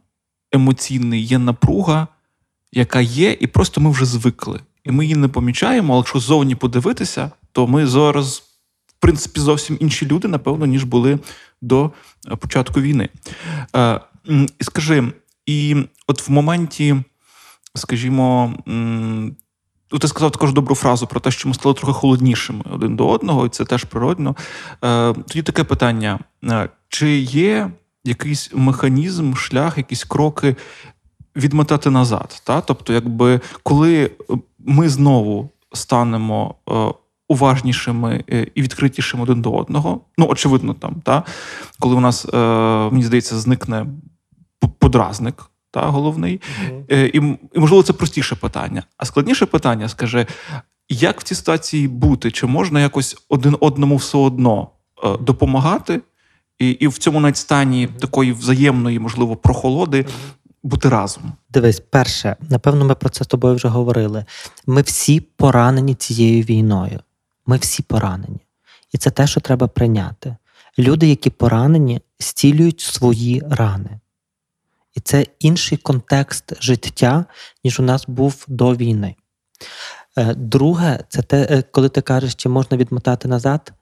емоційний, 0.53 1.25
є 1.25 1.39
напруга, 1.39 2.09
яка 2.73 3.01
є, 3.01 3.37
і 3.41 3.47
просто 3.47 3.81
ми 3.81 3.91
вже 3.91 4.05
звикли. 4.05 4.61
І 4.85 4.91
ми 4.91 5.05
її 5.05 5.17
не 5.17 5.29
помічаємо, 5.29 5.93
але 5.93 6.01
якщо 6.01 6.19
зовні 6.19 6.55
подивитися, 6.55 7.31
то 7.53 7.67
ми 7.67 7.87
зараз, 7.87 8.43
в 8.87 8.93
принципі, 8.99 9.41
зовсім 9.41 9.77
інші 9.81 10.07
люди, 10.07 10.29
напевно, 10.29 10.67
ніж 10.67 10.85
були 10.85 11.19
до 11.63 11.91
початку 12.39 12.81
війни. 12.81 13.09
Е, 13.77 14.01
скажи, 14.61 15.13
і 15.47 15.77
от 16.07 16.29
в 16.29 16.33
моменті, 16.33 16.97
скажімо, 17.75 18.55
Ти 20.01 20.09
сказав 20.09 20.31
також 20.31 20.53
добру 20.53 20.75
фразу 20.75 21.07
про 21.07 21.21
те, 21.21 21.31
що 21.31 21.49
ми 21.49 21.55
стали 21.55 21.75
трохи 21.75 21.93
холоднішими 21.93 22.65
один 22.71 22.97
до 22.97 23.09
одного, 23.09 23.47
і 23.47 23.49
це 23.49 23.65
теж 23.65 23.85
природно. 23.85 24.37
Е, 24.85 25.13
тоді 25.13 25.43
таке 25.43 25.65
питання: 25.65 26.19
е, 26.45 26.69
чи 26.89 27.19
є 27.19 27.71
якийсь 28.05 28.51
механізм, 28.55 29.35
шлях, 29.35 29.79
якісь 29.79 30.05
кроки 30.05 30.57
відмотати 31.37 31.91
назад? 31.91 32.43
Та? 32.45 32.61
Тобто, 32.61 32.93
якби 32.93 33.41
коли 33.63 34.11
ми 34.59 34.89
знову 34.89 35.51
станемо 35.73 36.55
е, 36.71 36.75
уважнішими 37.29 38.25
і 38.55 38.63
відкритішими 38.63 39.23
один 39.23 39.43
до 39.43 39.53
одного, 39.53 40.01
ну 40.19 40.27
очевидно, 40.29 40.75
там, 40.75 40.95
та? 41.05 41.23
коли 41.79 41.95
у 41.95 42.01
нас, 42.01 42.27
мені 42.93 43.05
здається, 43.05 43.39
зникне 43.39 43.87
подразник 44.79 45.51
та 45.75 45.81
головний. 45.81 46.41
Mm-hmm. 46.41 47.11
І, 47.11 47.37
і, 47.55 47.61
можливо, 47.61 47.83
це 47.83 47.93
простіше 47.93 48.37
питання. 48.37 48.83
А 48.97 49.05
складніше 49.05 49.47
питання 49.47 49.89
скаже: 49.89 50.27
як 50.89 51.21
в 51.21 51.23
цій 51.23 51.35
ситуації 51.35 51.89
бути? 51.89 52.31
Чи 52.31 52.47
можна 52.47 52.81
якось 52.81 53.17
один 53.29 53.57
одному 53.61 53.97
все 53.97 54.19
одно 54.19 54.69
е, 55.05 55.17
допомагати? 55.21 56.01
І 56.59 56.69
і 56.71 56.89
в 56.89 56.99
цьому 56.99 57.21
навіть 57.21 57.37
стані 57.37 57.89
такої 58.01 58.33
взаємної, 58.33 58.99
можливо, 58.99 59.37
прохолоди 59.37 60.07
бути 60.63 60.89
разом? 60.89 61.33
Дивись, 61.51 61.81
перше, 61.81 62.37
напевно, 62.51 62.85
ми 62.85 62.95
про 62.95 63.11
це 63.11 63.25
з 63.25 63.27
тобою 63.27 63.55
вже 63.55 63.69
говорили. 63.69 64.25
Ми 64.67 64.83
всі 64.83 65.21
поранені 65.21 65.95
цією 65.95 66.43
війною. 66.43 67.01
Ми 67.47 67.57
всі 67.57 67.83
поранені. 67.83 68.41
І 68.93 68.99
це 68.99 69.11
те, 69.11 69.27
що 69.27 69.41
треба 69.41 69.69
прийняти. 69.69 70.37
Люди, 70.79 71.09
які 71.09 71.31
поранені, 71.31 72.01
зцілюють 72.19 72.81
свої 72.81 73.43
рани. 73.51 74.01
І 74.95 75.01
це 75.01 75.27
інший 75.39 75.79
контекст 75.79 76.63
життя, 76.63 77.25
ніж 77.65 77.81
у 77.81 77.83
нас 77.83 78.05
був 78.07 78.45
до 78.49 78.75
війни. 78.75 79.15
Е, 80.17 80.35
друге, 80.35 81.05
це 81.09 81.23
те, 81.23 81.47
е, 81.51 81.63
коли 81.63 81.89
ти 81.89 82.01
кажеш, 82.01 82.35
чи 82.35 82.49
можна 82.49 82.77
відмотати 82.77 83.29
назад, 83.29 83.73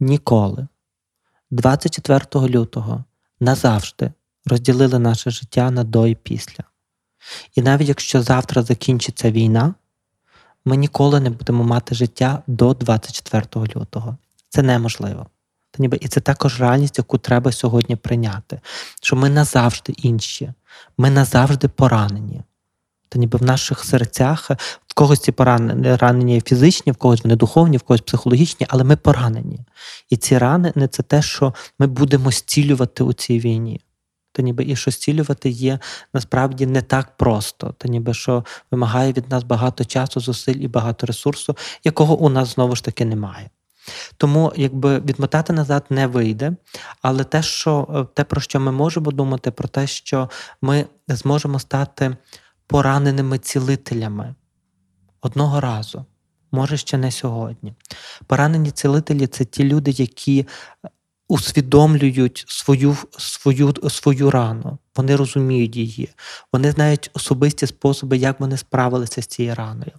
ніколи. 0.00 0.66
24 1.50 2.48
лютого 2.48 3.04
назавжди 3.40 4.12
розділили 4.46 4.98
наше 4.98 5.30
життя 5.30 5.70
на 5.70 5.84
до 5.84 6.06
і 6.06 6.14
після. 6.14 6.64
І 7.54 7.62
навіть 7.62 7.88
якщо 7.88 8.22
завтра 8.22 8.62
закінчиться 8.62 9.30
війна, 9.30 9.74
ми 10.64 10.76
ніколи 10.76 11.20
не 11.20 11.30
будемо 11.30 11.64
мати 11.64 11.94
життя 11.94 12.42
до 12.46 12.74
24 12.74 13.66
лютого. 13.76 14.16
Це 14.48 14.62
неможливо. 14.62 15.26
Та 15.72 15.82
ніби 15.82 15.98
і 16.00 16.08
це 16.08 16.20
також 16.20 16.60
реальність, 16.60 16.98
яку 16.98 17.18
треба 17.18 17.52
сьогодні 17.52 17.96
прийняти. 17.96 18.60
Що 19.02 19.16
ми 19.16 19.28
назавжди 19.28 19.92
інші, 19.96 20.52
ми 20.98 21.10
назавжди 21.10 21.68
поранені. 21.68 22.42
Та 23.08 23.18
ніби 23.18 23.38
в 23.38 23.42
наших 23.42 23.84
серцях 23.84 24.50
в 24.86 24.94
когось 24.94 25.20
ці 25.20 25.32
поранення 25.32 26.40
фізичні, 26.40 26.92
в 26.92 26.96
когось 26.96 27.24
вони 27.24 27.36
духовні, 27.36 27.76
в 27.76 27.82
когось 27.82 28.00
психологічні, 28.00 28.66
але 28.70 28.84
ми 28.84 28.96
поранені. 28.96 29.60
І 30.10 30.16
ці 30.16 30.38
рани 30.38 30.72
не 30.74 30.88
це 30.88 31.02
те, 31.02 31.22
що 31.22 31.54
ми 31.78 31.86
будемо 31.86 32.30
зцілювати 32.30 33.04
у 33.04 33.12
цій 33.12 33.38
війні. 33.38 33.80
Та 34.32 34.42
ніби 34.42 34.64
і 34.64 34.76
що 34.76 34.90
зцілювати 34.90 35.50
є 35.50 35.78
насправді 36.14 36.66
не 36.66 36.82
так 36.82 37.16
просто, 37.16 37.74
та 37.78 37.88
ніби 37.88 38.14
що 38.14 38.44
вимагає 38.70 39.12
від 39.12 39.30
нас 39.30 39.44
багато 39.44 39.84
часу, 39.84 40.20
зусиль 40.20 40.54
і 40.54 40.68
багато 40.68 41.06
ресурсу, 41.06 41.56
якого 41.84 42.16
у 42.18 42.28
нас 42.28 42.54
знову 42.54 42.76
ж 42.76 42.84
таки 42.84 43.04
немає. 43.04 43.50
Тому 44.16 44.52
якби 44.56 44.98
відмотати 45.00 45.52
назад 45.52 45.84
не 45.90 46.06
вийде, 46.06 46.52
але 47.02 47.24
те, 47.24 47.42
що 47.42 48.06
те, 48.14 48.24
про 48.24 48.40
що 48.40 48.60
ми 48.60 48.72
можемо 48.72 49.10
думати, 49.10 49.50
про 49.50 49.68
те, 49.68 49.86
що 49.86 50.30
ми 50.62 50.86
зможемо 51.08 51.58
стати 51.58 52.16
пораненими 52.66 53.38
цілителями 53.38 54.34
одного 55.20 55.60
разу, 55.60 56.04
може 56.52 56.76
ще 56.76 56.96
не 56.98 57.10
сьогодні. 57.10 57.74
Поранені 58.26 58.70
цілителі 58.70 59.26
це 59.26 59.44
ті 59.44 59.64
люди, 59.64 59.90
які 59.90 60.46
усвідомлюють 61.28 62.44
свою 62.48 62.96
свою, 63.18 63.74
свою 63.90 64.30
рану, 64.30 64.78
вони 64.96 65.16
розуміють 65.16 65.76
її, 65.76 66.08
вони 66.52 66.70
знають 66.70 67.10
особисті 67.14 67.66
способи, 67.66 68.16
як 68.16 68.40
вони 68.40 68.56
справилися 68.56 69.22
з 69.22 69.26
цією 69.26 69.54
раною. 69.54 69.92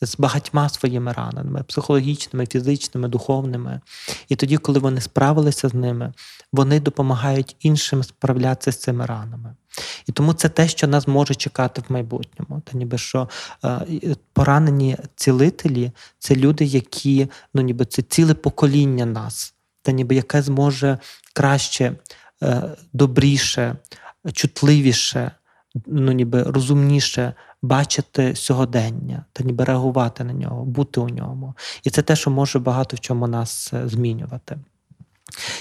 З 0.00 0.18
багатьма 0.18 0.68
своїми 0.68 1.12
ранами, 1.12 1.62
психологічними, 1.62 2.46
фізичними, 2.46 3.08
духовними. 3.08 3.80
І 4.28 4.36
тоді, 4.36 4.56
коли 4.56 4.78
вони 4.78 5.00
справилися 5.00 5.68
з 5.68 5.74
ними, 5.74 6.12
вони 6.52 6.80
допомагають 6.80 7.56
іншим 7.60 8.02
справлятися 8.02 8.72
з 8.72 8.80
цими 8.80 9.06
ранами. 9.06 9.54
І 10.06 10.12
тому 10.12 10.32
це 10.32 10.48
те, 10.48 10.68
що 10.68 10.86
нас 10.86 11.08
може 11.08 11.34
чекати 11.34 11.82
в 11.88 11.92
майбутньому. 11.92 12.60
Та 12.60 12.78
ніби 12.78 12.98
що 12.98 13.28
е, 13.64 13.80
поранені 14.32 14.96
цілителі 15.16 15.90
це 16.18 16.36
люди, 16.36 16.64
які 16.64 17.28
ну 17.54 17.62
ніби 17.62 17.84
це 17.84 18.02
ціле 18.02 18.34
покоління 18.34 19.06
нас, 19.06 19.54
та 19.82 19.92
ніби 19.92 20.14
яке 20.14 20.42
зможе 20.42 20.98
краще, 21.32 21.96
е, 22.42 22.62
добріше, 22.92 23.76
чутливіше, 24.32 25.30
ну 25.86 26.12
ніби 26.12 26.42
розумніше 26.42 27.34
бачити 27.62 28.36
сьогодення, 28.36 29.24
та 29.32 29.44
ніби 29.44 29.64
реагувати 29.64 30.24
на 30.24 30.32
нього, 30.32 30.64
бути 30.64 31.00
у 31.00 31.08
ньому. 31.08 31.54
І 31.84 31.90
це 31.90 32.02
те, 32.02 32.16
що 32.16 32.30
може 32.30 32.58
багато 32.58 32.96
в 32.96 33.00
чому 33.00 33.26
нас 33.26 33.72
е, 33.72 33.88
змінювати. 33.88 34.58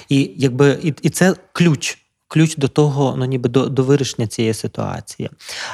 І 0.10 0.32
якби 0.38 0.80
і, 0.84 0.94
і 1.02 1.10
це 1.10 1.36
ключ 1.52 2.05
ключ 2.28 2.56
до 2.56 2.68
того, 2.68 3.16
ну 3.18 3.26
ніби 3.26 3.50
до 3.50 3.66
до 3.66 3.84
вирішення 3.84 4.28
цієї 4.28 4.54
ситуації. 4.54 5.30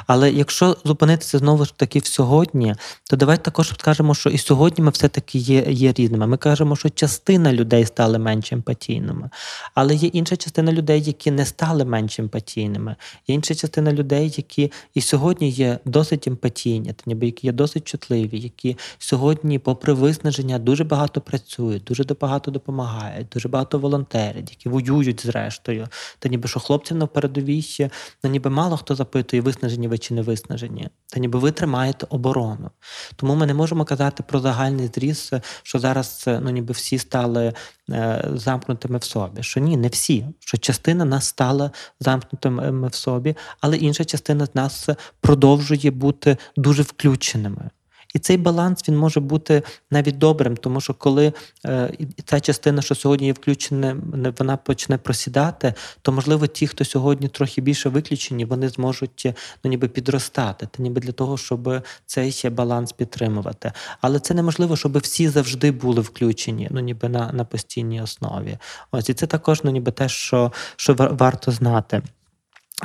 Але 0.07 0.31
якщо 0.31 0.77
зупинитися 0.85 1.37
знову 1.37 1.65
ж 1.65 1.73
таки 1.77 1.99
в 1.99 2.05
сьогодні, 2.05 2.75
то 3.09 3.15
давайте 3.15 3.43
також 3.43 3.69
скажемо, 3.69 4.15
що 4.15 4.29
і 4.29 4.37
сьогодні 4.37 4.83
ми 4.83 4.91
все-таки 4.91 5.37
є 5.37 5.65
є 5.69 5.93
різними. 5.93 6.27
Ми 6.27 6.37
кажемо, 6.37 6.75
що 6.75 6.89
частина 6.89 7.53
людей 7.53 7.85
стали 7.85 8.19
менш 8.19 8.51
емпатійними, 8.51 9.29
але 9.75 9.95
є 9.95 10.07
інша 10.07 10.35
частина 10.35 10.71
людей, 10.71 11.01
які 11.01 11.31
не 11.31 11.45
стали 11.45 11.85
менш 11.85 12.19
емпатійними. 12.19 12.95
Є 13.27 13.35
інша 13.35 13.55
частина 13.55 13.93
людей, 13.93 14.33
які 14.37 14.71
і 14.93 15.01
сьогодні 15.01 15.49
є 15.49 15.79
досить 15.85 16.27
емпатійні, 16.27 16.93
ніби 17.05 17.25
які 17.25 17.47
є 17.47 17.53
досить 17.53 17.87
чутливі, 17.87 18.39
які 18.39 18.77
сьогодні, 18.97 19.59
попри 19.59 19.93
виснаження, 19.93 20.59
дуже 20.59 20.83
багато 20.83 21.21
працюють, 21.21 21.83
дуже 21.83 22.03
багато 22.03 22.51
допомагають, 22.51 23.27
дуже 23.33 23.49
багато 23.49 23.79
волонтерять, 23.79 24.49
які 24.49 24.69
воюють 24.69 25.25
зрештою. 25.25 25.87
Та 26.19 26.29
ніби 26.29 26.40
що 26.47 26.59
хлопців 26.59 26.97
на 26.97 27.07
передовій 27.07 27.89
ну, 28.23 28.29
ніби 28.29 28.49
мало 28.49 28.77
хто 28.77 28.95
запитує, 28.95 29.41
виснажені 29.41 29.87
ви 29.87 29.97
чи 29.97 30.13
не 30.13 30.21
виснажені. 30.21 30.89
Та 31.07 31.19
ніби 31.19 31.39
ви 31.39 31.51
тримаєте 31.51 32.07
оборону. 32.09 32.71
Тому 33.15 33.35
ми 33.35 33.45
не 33.45 33.53
можемо 33.53 33.85
казати 33.85 34.23
про 34.23 34.39
загальний 34.39 34.89
зріз, 34.95 35.31
що 35.63 35.79
зараз 35.79 36.23
ну, 36.27 36.49
ніби 36.49 36.73
всі 36.73 36.97
стали 36.97 37.53
е, 37.89 38.29
замкнутими 38.33 38.97
в 38.97 39.03
собі. 39.03 39.43
Що 39.43 39.59
ні, 39.59 39.77
не 39.77 39.87
всі. 39.87 40.25
Що 40.39 40.57
частина 40.57 41.05
нас 41.05 41.25
стала 41.25 41.71
замкнутими 41.99 42.87
в 42.87 42.95
собі, 42.95 43.35
але 43.61 43.77
інша 43.77 44.05
частина 44.05 44.45
з 44.45 44.55
нас 44.55 44.89
продовжує 45.21 45.91
бути 45.91 46.37
дуже 46.55 46.83
включеними. 46.83 47.69
І 48.13 48.19
цей 48.19 48.37
баланс 48.37 48.89
він 48.89 48.97
може 48.97 49.19
бути 49.19 49.63
навіть 49.91 50.17
добрим, 50.17 50.57
тому 50.57 50.81
що 50.81 50.93
коли 50.93 51.33
е, 51.65 51.93
ця 52.25 52.39
частина, 52.39 52.81
що 52.81 52.95
сьогодні 52.95 53.27
є 53.27 53.33
включена, 53.33 53.97
вона 54.39 54.57
почне 54.57 54.97
просідати, 54.97 55.73
то 56.01 56.11
можливо 56.11 56.47
ті, 56.47 56.67
хто 56.67 56.85
сьогодні 56.85 57.27
трохи 57.27 57.61
більше 57.61 57.89
виключені, 57.89 58.45
вони 58.45 58.69
зможуть 58.69 59.27
ну, 59.63 59.69
ніби 59.69 59.87
підростати, 59.87 60.67
та 60.71 60.83
ніби 60.83 61.01
для 61.01 61.11
того, 61.11 61.37
щоб 61.37 61.83
цей 62.05 62.31
ще 62.31 62.49
баланс 62.49 62.91
підтримувати. 62.91 63.71
Але 64.01 64.19
це 64.19 64.33
неможливо, 64.33 64.77
щоб 64.77 64.97
всі 64.97 65.29
завжди 65.29 65.71
були 65.71 66.01
включені, 66.01 66.67
ну 66.71 66.79
ніби 66.79 67.09
на 67.09 67.31
на 67.31 67.45
постійній 67.45 68.01
основі. 68.01 68.57
Ось 68.91 69.09
і 69.09 69.13
це 69.13 69.27
також 69.27 69.63
ну, 69.63 69.71
ніби 69.71 69.91
те, 69.91 70.09
що, 70.09 70.51
що 70.75 70.93
варто 70.93 71.51
знати. 71.51 72.01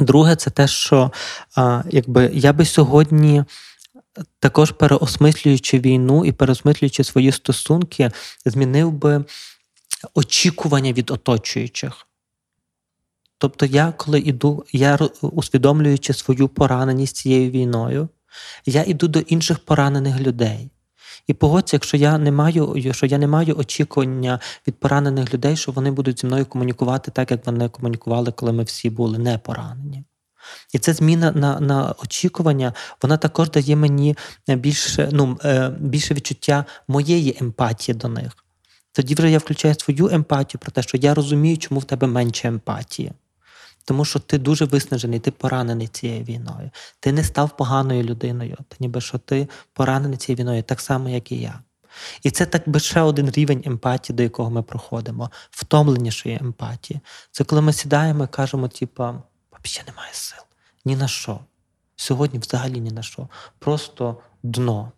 Друге, 0.01 0.37
це 0.37 0.51
те, 0.51 0.69
що 0.69 1.13
якби 1.91 2.31
я 2.35 2.53
би 2.53 2.65
сьогодні 2.65 3.45
також 4.39 4.71
переосмислюючи 4.71 5.79
війну 5.79 6.25
і 6.25 6.33
переосмислюючи 6.33 7.05
свої 7.05 7.33
стосунки, 7.33 8.11
змінив 8.45 8.93
би 8.93 9.25
очікування 10.15 10.93
від 10.93 11.11
оточуючих. 11.11 12.07
Тобто, 13.39 13.67
я, 13.67 13.93
коли 13.97 14.21
йду, 14.21 14.65
я 14.73 14.99
усвідомлюючи 15.23 16.13
свою 16.13 16.49
пораненість 16.49 17.17
цією 17.17 17.51
війною, 17.51 18.09
я 18.67 18.85
йду 18.85 19.09
до 19.09 19.19
інших 19.19 19.59
поранених 19.59 20.21
людей. 20.21 20.71
І 21.27 21.35
погодься, 21.35 21.77
якщо 21.77 21.97
я 21.97 22.19
не 22.19 22.33
маю, 22.33 22.93
що 22.93 23.07
я 23.07 23.19
не 23.19 23.27
маю 23.27 23.57
очікування 23.57 24.41
від 24.69 24.81
поранених 24.81 25.35
людей, 25.35 25.57
що 25.57 25.73
вони 25.73 25.91
будуть 25.91 26.21
зі 26.21 26.27
мною 26.27 26.47
комунікувати 26.47 27.11
так, 27.11 27.31
як 27.31 27.47
вони 27.47 27.69
комунікували, 27.69 28.33
коли 28.33 28.53
ми 28.53 28.63
всі 28.63 28.91
були 28.91 29.19
не 29.19 29.39
поранені. 29.39 30.05
І 30.73 30.79
ця 30.79 30.93
зміна 30.93 31.33
на 31.33 31.61
на 31.61 31.95
очікування, 32.03 32.73
вона 33.03 33.17
також 33.17 33.51
дає 33.51 33.77
мені 33.77 34.17
більше 34.49 35.09
ну, 35.13 35.39
е, 35.45 35.69
більше 35.81 36.15
відчуття 36.15 36.65
моєї 36.89 37.37
емпатії 37.41 37.97
до 37.97 38.09
них. 38.09 38.33
Тоді 38.93 39.15
вже 39.15 39.31
я 39.31 39.39
включаю 39.39 39.75
свою 39.75 40.09
емпатію 40.09 40.61
про 40.61 40.73
те, 40.73 40.83
що 40.83 40.97
я 40.97 41.15
розумію, 41.15 41.59
чому 41.59 41.81
в 41.81 41.85
тебе 41.85 42.07
менше 42.07 42.49
емпатії. 42.49 43.13
Тому 43.85 44.05
що 44.05 44.19
ти 44.19 44.39
дуже 44.39 44.65
виснажений, 44.65 45.21
ти 45.21 45.31
поранений 45.31 45.87
цією 45.89 46.25
війною. 46.25 46.71
Ти 47.01 47.13
не 47.13 47.25
став 47.25 47.57
поганою 47.57 48.03
людиною, 48.03 48.57
ти 48.69 48.77
ніби 48.81 49.01
що 49.01 49.19
ти 49.19 49.49
поранений 49.73 50.19
цією 50.19 50.41
війною, 50.41 50.63
так 50.63 50.81
само, 50.81 51.09
як 51.09 51.33
і 51.33 51.37
я. 51.37 51.61
І 52.23 52.31
це 52.31 52.47
так 52.47 52.69
би 52.69 52.81
ще 52.81 53.01
один 53.01 53.31
рівень 53.31 53.63
емпатії, 53.67 54.17
до 54.17 54.23
якого 54.23 54.51
ми 54.51 54.63
проходимо, 54.63 55.31
втомленішої 55.51 56.39
емпатії. 56.41 57.01
Це 57.31 57.45
коли 57.45 57.63
ми 57.63 57.73
сідаємо 57.73 58.25
і 58.25 58.29
кажемо, 58.29 58.69
типу, 58.69 59.05
взагалі 59.65 59.91
немає 59.91 60.11
сил. 60.13 60.43
Ні 60.85 60.97
на 60.97 61.09
що. 61.09 61.41
Сьогодні 61.97 62.39
взагалі 62.39 62.81
ні 62.81 62.91
на 62.91 63.03
що. 63.03 63.29
Просто 63.59 64.21
дно. 64.43 64.93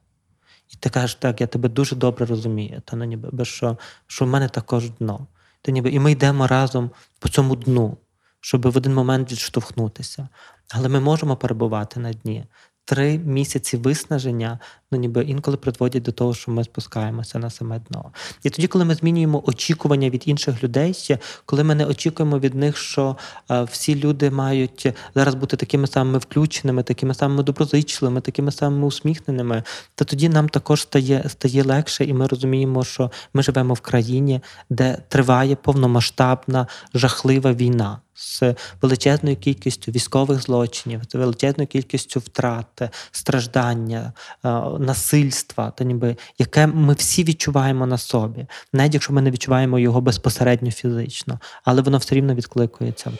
І 0.68 0.76
ти 0.76 0.90
кажеш, 0.90 1.14
так, 1.14 1.40
я 1.40 1.46
тебе 1.46 1.68
дуже 1.68 1.96
добре 1.96 2.26
розумію, 2.26 2.82
та 2.84 2.96
ну 2.96 3.04
ніби 3.04 3.44
що 3.44 3.78
що 4.06 4.24
в 4.24 4.28
мене 4.28 4.48
також 4.48 4.90
дно. 4.90 5.26
Та 5.62 5.72
ніби, 5.72 5.90
І 5.90 5.98
ми 5.98 6.12
йдемо 6.12 6.46
разом 6.46 6.90
по 7.18 7.28
цьому 7.28 7.56
дну, 7.56 7.96
щоб 8.40 8.70
в 8.70 8.76
один 8.76 8.94
момент 8.94 9.32
відштовхнутися. 9.32 10.28
Але 10.70 10.88
ми 10.88 11.00
можемо 11.00 11.36
перебувати 11.36 12.00
на 12.00 12.12
дні 12.12 12.46
три 12.88 13.18
місяці 13.18 13.76
виснаження, 13.76 14.58
ну 14.92 14.98
ніби 14.98 15.22
інколи 15.22 15.56
призводять 15.56 16.02
до 16.02 16.12
того, 16.12 16.34
що 16.34 16.50
ми 16.50 16.64
спускаємося 16.64 17.38
на 17.38 17.50
саме 17.50 17.80
дно. 17.88 18.10
І 18.42 18.50
тоді, 18.50 18.68
коли 18.68 18.84
ми 18.84 18.94
змінюємо 18.94 19.42
очікування 19.46 20.10
від 20.10 20.28
інших 20.28 20.62
людей, 20.62 21.18
коли 21.44 21.64
ми 21.64 21.74
не 21.74 21.86
очікуємо 21.86 22.38
від 22.38 22.54
них, 22.54 22.76
що 22.76 23.16
а, 23.48 23.62
всі 23.62 23.94
люди 23.94 24.30
мають 24.30 24.92
зараз 25.14 25.34
бути 25.34 25.56
такими 25.56 25.86
самими 25.86 26.18
включеними, 26.18 26.82
такими 26.82 27.14
самими 27.14 27.42
доброзичливими, 27.42 28.20
такими 28.20 28.52
самими 28.52 28.86
усміхненими, 28.86 29.62
то 29.94 30.04
тоді 30.04 30.28
нам 30.28 30.48
також 30.48 30.82
стає 30.82 31.24
стає 31.28 31.62
легше, 31.62 32.04
і 32.04 32.12
ми 32.12 32.26
розуміємо, 32.26 32.84
що 32.84 33.10
ми 33.34 33.42
живемо 33.42 33.74
в 33.74 33.80
країні, 33.80 34.40
де 34.70 34.98
триває 35.08 35.56
повномасштабна 35.56 36.66
жахлива 36.94 37.52
війна 37.52 38.00
з 38.18 38.54
величезною 38.82 39.36
кількістю 39.36 39.92
військових 39.92 40.42
злочинів, 40.42 41.00
з 41.08 41.14
величезною 41.14 41.68
кількістю 41.68 42.20
втрат, 42.20 42.82
страждання, 43.10 44.12
е, 44.44 44.48
насильства, 44.78 45.70
та 45.70 45.84
ніби 45.84 46.16
яке 46.38 46.66
ми 46.66 46.94
всі 46.94 47.24
відчуваємо 47.24 47.86
на 47.86 47.98
собі, 47.98 48.46
навіть 48.72 48.94
якщо 48.94 49.12
ми 49.12 49.22
не 49.22 49.30
відчуваємо 49.30 49.78
його 49.78 50.00
безпосередньо 50.00 50.70
фізично, 50.70 51.38
але 51.64 51.82
воно 51.82 51.98
все 51.98 52.14
рівно 52.14 52.34
відкликується. 52.34 53.10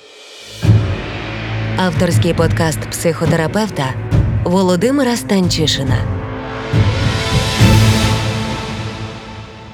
Авторський 1.76 2.34
подкаст 2.34 2.80
психотерапевта 2.90 3.94
Володимира 4.44 5.16
Станчишина. 5.16 6.18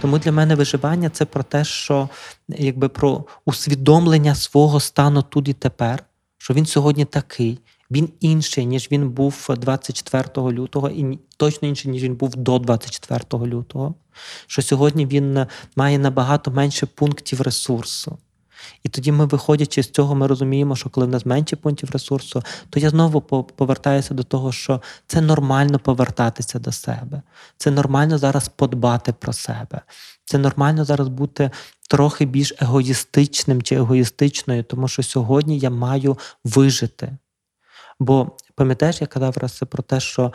Тому 0.01 0.19
для 0.19 0.33
мене 0.33 0.55
виживання 0.55 1.11
це 1.11 1.25
про 1.25 1.43
те, 1.43 1.65
що 1.65 2.09
якби 2.49 2.89
про 2.89 3.25
усвідомлення 3.45 4.35
свого 4.35 4.81
стану 4.81 5.23
тут 5.23 5.49
і 5.49 5.53
тепер, 5.53 6.05
що 6.39 6.55
він 6.55 6.67
сьогодні 6.67 7.05
такий. 7.05 7.59
Він 7.91 8.09
інший, 8.21 8.67
ніж 8.67 8.89
він 8.91 9.11
був 9.11 9.47
24 9.59 10.25
лютого, 10.37 10.91
і 10.91 11.19
точно 11.37 11.69
інший, 11.69 11.91
ніж 11.91 12.03
він 12.03 12.15
був 12.15 12.37
до 12.37 12.59
24 12.59 13.47
лютого. 13.47 13.95
Що 14.47 14.63
сьогодні 14.63 15.07
він 15.07 15.47
має 15.77 15.99
набагато 15.99 16.51
менше 16.51 16.87
пунктів 16.87 17.41
ресурсу. 17.41 18.19
І 18.83 18.89
тоді 18.89 19.13
ми, 19.13 19.27
виходячи 19.27 19.83
з 19.83 19.91
цього, 19.91 20.15
ми 20.15 20.27
розуміємо, 20.27 20.77
що 20.77 20.91
коли 20.91 21.07
в 21.07 21.11
нас 21.11 21.27
менше 21.27 21.57
пунктів 21.57 21.91
ресурсу, 21.91 22.43
то 22.71 22.81
я 22.81 22.91
знову 22.91 23.21
повертаюся 23.43 24.15
до 24.15 24.23
того, 24.23 24.53
що 24.53 24.83
це 25.07 25.21
нормально 25.21 25.79
повертатися 25.79 26.59
до 26.59 26.73
себе. 26.73 27.23
Це 27.57 27.71
нормально 27.71 28.19
зараз 28.19 28.49
подбати 28.49 29.13
про 29.13 29.33
себе. 29.33 29.81
Це 30.25 30.39
нормально 30.39 30.85
зараз 30.85 31.09
бути 31.09 31.51
трохи 31.89 32.25
більш 32.25 32.53
егоїстичним 32.61 33.63
чи 33.63 33.75
егоїстичною, 33.75 34.65
тому 34.65 34.89
що 34.89 35.03
сьогодні 35.03 35.59
я 35.59 35.71
маю 35.71 36.19
вижити. 36.45 37.17
Бо 37.99 38.31
пам'ятаєш, 38.55 39.01
я 39.01 39.07
казав 39.07 39.37
раз 39.41 39.63
про 39.71 39.83
те, 39.83 40.01
що 40.01 40.33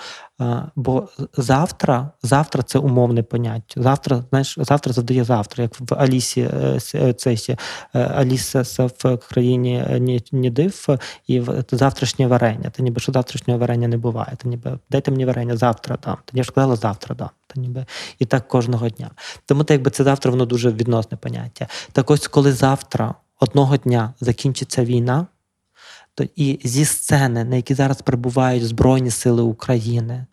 бо 0.75 1.07
завтра 1.37 2.11
завтра 2.23 2.63
це 2.63 2.79
умовне 2.79 3.23
поняття. 3.23 3.81
Завтра, 3.81 4.23
знаєш, 4.29 4.55
завтра 4.61 4.93
завдає 4.93 5.23
завтра, 5.23 5.63
як 5.63 5.79
в 5.79 5.93
Алісі 5.93 6.41
е, 6.41 6.79
е, 6.95 7.13
цей, 7.13 7.45
е, 7.95 7.99
Аліса 7.99 8.63
в 9.03 9.17
країні 9.17 10.21
Нідив 10.31 10.87
і 11.27 11.41
завтрашнє 11.71 12.27
варення. 12.27 12.69
Та 12.69 12.83
ніби 12.83 13.01
що 13.01 13.11
завтрашнього 13.11 13.59
варення 13.59 13.87
не 13.87 13.97
буває. 13.97 14.33
Та 14.37 14.49
ніби 14.49 14.79
дайте 14.89 15.11
мені 15.11 15.25
варення 15.25 15.57
завтра 15.57 15.97
дам. 16.03 16.17
Та 16.25 16.37
я 16.37 16.43
ж 16.43 16.49
сказала 16.49 16.75
завтра 16.75 17.15
дам. 17.15 17.29
Та 17.47 17.61
ніби 17.61 17.85
і 18.19 18.25
так 18.25 18.47
кожного 18.47 18.89
дня. 18.89 19.11
Тому 19.45 19.63
так 19.63 19.75
якби 19.75 19.91
це 19.91 20.03
завтра 20.03 20.31
воно 20.31 20.45
дуже 20.45 20.71
відносне 20.71 21.17
поняття. 21.17 21.67
Так 21.91 22.11
ось, 22.11 22.27
коли 22.27 22.51
завтра 22.53 23.15
одного 23.39 23.77
дня 23.77 24.13
закінчиться 24.19 24.85
війна 24.85 25.27
і 26.35 26.59
зі 26.63 26.85
сцени, 26.85 27.43
на 27.43 27.55
якій 27.55 27.73
зараз 27.73 28.01
перебувають 28.01 28.67
Збройні 28.67 29.11
Сили 29.11 29.41
України, 29.41 30.25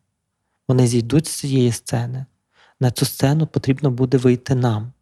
вони 0.69 0.87
зійдуть 0.87 1.27
з 1.27 1.31
цієї 1.31 1.73
сцени. 1.73 2.27
На 2.81 2.91
цю 2.91 3.07
сцену 3.07 3.47
потрібно 3.47 3.91
буде 3.91 4.19
вийти 4.19 4.55
нам, 4.55 4.93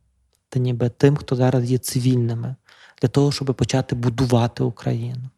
та 0.49 0.61
ніби 0.61 0.89
тим, 0.89 1.17
хто 1.17 1.37
зараз 1.37 1.71
є 1.71 1.79
цивільними, 1.79 2.57
для 3.03 3.09
того, 3.09 3.33
щоб 3.33 3.55
почати 3.55 3.97
будувати 3.97 4.63
Україну. 4.63 5.31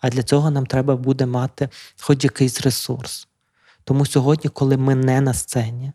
А 0.00 0.08
для 0.08 0.22
цього 0.22 0.50
нам 0.50 0.66
треба 0.66 0.96
буде 0.96 1.26
мати 1.26 1.68
хоч 2.00 2.24
якийсь 2.24 2.60
ресурс. 2.60 3.28
Тому 3.84 4.06
сьогодні, 4.06 4.50
коли 4.50 4.76
ми 4.76 4.94
не 4.94 5.20
на 5.20 5.34
сцені, 5.34 5.92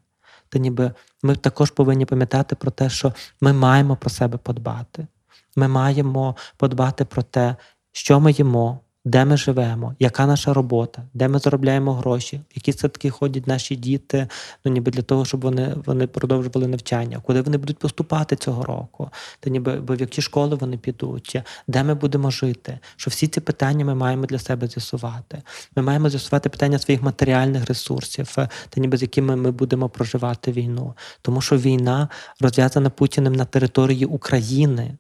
то 0.49 0.59
ніби 0.59 0.91
ми 1.23 1.35
також 1.35 1.71
повинні 1.71 2.05
пам'ятати 2.05 2.55
про 2.55 2.71
те, 2.71 2.89
що 2.89 3.13
ми 3.41 3.53
маємо 3.53 3.95
про 3.95 4.09
себе 4.09 4.38
подбати. 4.38 5.07
Ми 5.55 5.67
маємо 5.67 6.35
подбати 6.57 7.05
про 7.05 7.23
те, 7.23 7.55
що 7.91 8.19
ми 8.19 8.31
їмо, 8.31 8.79
де 9.05 9.25
ми 9.25 9.38
живемо, 9.38 9.95
яка 9.99 10.25
наша 10.25 10.53
робота, 10.53 11.03
де 11.13 11.27
ми 11.27 11.39
заробляємо 11.39 11.93
гроші, 11.93 12.41
які 12.55 12.73
садки 12.73 13.09
ходять 13.09 13.47
наші 13.47 13.75
діти, 13.75 14.27
ну 14.65 14.71
ніби 14.71 14.91
для 14.91 15.01
того, 15.01 15.25
щоб 15.25 15.41
вони 15.41 15.75
вони 15.85 16.07
продовжували 16.07 16.67
навчання, 16.67 17.21
куди 17.23 17.41
вони 17.41 17.57
будуть 17.57 17.77
поступати 17.77 18.35
цього 18.35 18.63
року, 18.63 19.09
та 19.39 19.49
ніби 19.49 19.75
бо 19.75 19.95
в 19.95 19.99
які 20.01 20.21
школи 20.21 20.55
вони 20.55 20.77
підуть, 20.77 21.41
де 21.67 21.83
ми 21.83 21.93
будемо 21.93 22.31
жити. 22.31 22.79
Що 22.95 23.12
всі 23.12 23.27
ці 23.27 23.41
питання 23.41 23.85
ми 23.85 23.95
маємо 23.95 24.25
для 24.25 24.39
себе 24.39 24.67
з'ясувати. 24.67 25.41
Ми 25.75 25.83
маємо 25.83 26.09
з'ясувати 26.09 26.49
питання 26.49 26.79
своїх 26.79 27.01
матеріальних 27.01 27.65
ресурсів, 27.65 28.35
та 28.69 28.81
ніби 28.81 28.97
з 28.97 29.01
якими 29.01 29.35
ми 29.35 29.51
будемо 29.51 29.89
проживати 29.89 30.51
війну. 30.51 30.93
Тому 31.21 31.41
що 31.41 31.57
війна 31.57 32.09
розв'язана 32.39 32.89
Путіним 32.89 33.33
на 33.33 33.45
території 33.45 34.05
України. 34.05 34.97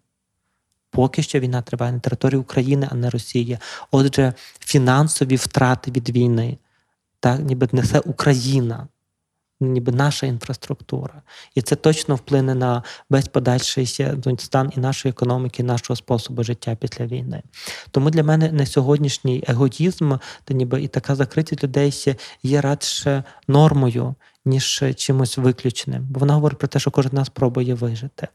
Поки 0.91 1.23
що 1.23 1.39
війна 1.39 1.61
триває 1.61 1.91
на 1.91 1.99
території 1.99 2.39
України, 2.39 2.87
а 2.91 2.95
не 2.95 3.09
Росії. 3.09 3.57
Отже, 3.91 4.33
фінансові 4.59 5.35
втрати 5.35 5.91
від 5.91 6.09
війни 6.09 6.57
так, 7.19 7.39
ніби 7.39 7.69
несе 7.71 7.99
Україна, 7.99 8.87
ніби 9.61 9.91
наша 9.91 10.27
інфраструктура. 10.27 11.21
І 11.55 11.61
це 11.61 11.75
точно 11.75 12.15
вплине 12.15 12.55
на 12.55 12.83
весь 13.09 13.27
подальший 13.27 13.85
стан 14.37 14.71
і 14.77 14.79
нашої 14.79 15.09
економіки, 15.09 15.63
і 15.63 15.65
нашого 15.65 15.97
способу 15.97 16.43
життя 16.43 16.75
після 16.75 17.05
війни. 17.05 17.43
Тому 17.91 18.09
для 18.09 18.23
мене 18.23 18.51
не 18.51 18.65
сьогоднішній 18.65 19.43
егоїзм, 19.47 20.13
та 20.43 20.53
ніби 20.53 20.81
і 20.81 20.87
така 20.87 21.15
закритість 21.15 21.63
людей 21.63 22.15
є 22.43 22.61
радше 22.61 23.23
нормою 23.47 24.15
ніж 24.45 24.83
чимось 24.95 25.37
виключеним. 25.37 26.07
Бо 26.09 26.19
вона 26.19 26.33
говорить 26.33 26.59
про 26.59 26.67
те, 26.67 26.79
що 26.79 26.91
кожен 26.91 27.11
нас 27.13 27.29
пробує 27.29 27.73
вижити. 27.73 28.27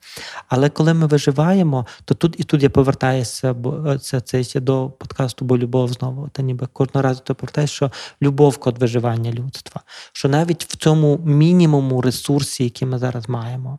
Але 0.49 0.71
коли 0.71 0.95
ми 0.95 1.07
виживаємо, 1.07 1.87
то 2.05 2.15
тут 2.15 2.35
і 2.39 2.45
тут 2.45 2.63
я 2.63 2.71
повертаюся, 2.71 3.55
бо 3.55 3.87
е, 3.87 3.99
це, 3.99 4.21
це 4.21 4.61
до 4.61 4.91
подкасту, 4.91 5.45
бо 5.45 5.59
любов 5.59 5.93
знову. 5.93 6.29
Та 6.29 6.43
ніби 6.43 6.67
кожного 6.67 7.03
разу 7.03 7.21
ти 7.25 7.35
повертаєш, 7.35 7.71
що 7.71 7.93
любов 8.23 8.59
код 8.59 8.79
виживання 8.79 9.33
людства. 9.33 9.83
Що 10.13 10.29
навіть 10.29 10.65
в 10.65 10.77
цьому 10.77 11.19
мінімуму 11.25 12.01
ресурсі, 12.01 12.65
який 12.65 12.89
ми 12.89 12.99
зараз 12.99 13.29
маємо. 13.29 13.79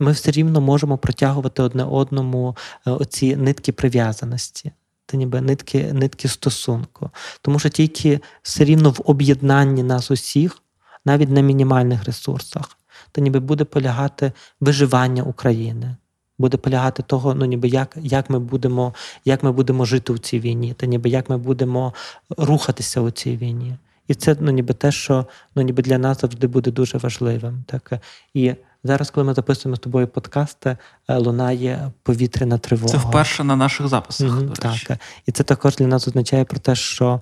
Ми 0.00 0.12
все 0.12 0.30
рівно 0.30 0.60
можемо 0.60 0.98
протягувати 0.98 1.62
одне 1.62 1.84
одному 1.84 2.56
е, 2.86 2.90
оці 2.90 3.36
нитки 3.36 3.72
прив'язаності, 3.72 4.72
та 5.06 5.16
ніби 5.16 5.40
нитки 5.40 5.92
нитки 5.92 6.28
стосунку. 6.28 7.10
Тому 7.42 7.58
що 7.58 7.68
тільки 7.68 8.20
все 8.42 8.64
рівно 8.64 8.90
в 8.90 9.00
об'єднанні 9.04 9.82
нас 9.82 10.10
усіх 10.10 10.62
навіть 11.04 11.30
на 11.30 11.40
мінімальних 11.40 12.04
ресурсах, 12.04 12.76
то 13.12 13.20
ніби 13.20 13.40
буде 13.40 13.64
полягати 13.64 14.32
виживання 14.60 15.22
України. 15.22 15.96
Буде 16.38 16.56
полягати 16.56 17.02
того, 17.02 17.34
ну 17.34 17.44
ніби 17.44 17.68
як 17.68 17.96
як 18.02 18.30
ми 18.30 18.38
будемо 18.38 18.94
як 19.24 19.42
ми 19.42 19.52
будемо 19.52 19.84
жити 19.84 20.12
у 20.12 20.18
цій 20.18 20.40
війні, 20.40 20.74
та 20.74 20.86
ніби 20.86 21.10
як 21.10 21.30
ми 21.30 21.38
будемо 21.38 21.94
рухатися 22.38 23.00
у 23.00 23.10
цій 23.10 23.36
війні. 23.36 23.76
І 24.08 24.14
це 24.14 24.36
ну 24.40 24.50
ніби 24.50 24.74
те, 24.74 24.92
що 24.92 25.26
ну 25.54 25.62
ніби 25.62 25.82
для 25.82 25.98
нас 25.98 26.20
завжди 26.20 26.46
буде 26.46 26.70
дуже 26.70 26.98
важливим. 26.98 27.64
Так 27.66 27.92
І 28.34 28.54
зараз, 28.84 29.10
коли 29.10 29.26
ми 29.26 29.34
записуємо 29.34 29.76
з 29.76 29.78
тобою 29.78 30.08
подкасти, 30.08 30.76
е, 31.08 31.16
лунає 31.16 31.90
повітряна 32.02 32.58
тривога. 32.58 32.88
Це 32.88 32.98
вперше 32.98 33.44
на 33.44 33.56
наших 33.56 33.88
записах. 33.88 34.30
Mm-hmm, 34.30 34.62
до 34.62 34.68
речі. 34.68 34.86
Так. 34.86 34.98
І 35.26 35.32
це 35.32 35.42
також 35.42 35.76
для 35.76 35.86
нас 35.86 36.08
означає 36.08 36.44
про 36.44 36.58
те, 36.58 36.74
що 36.74 37.20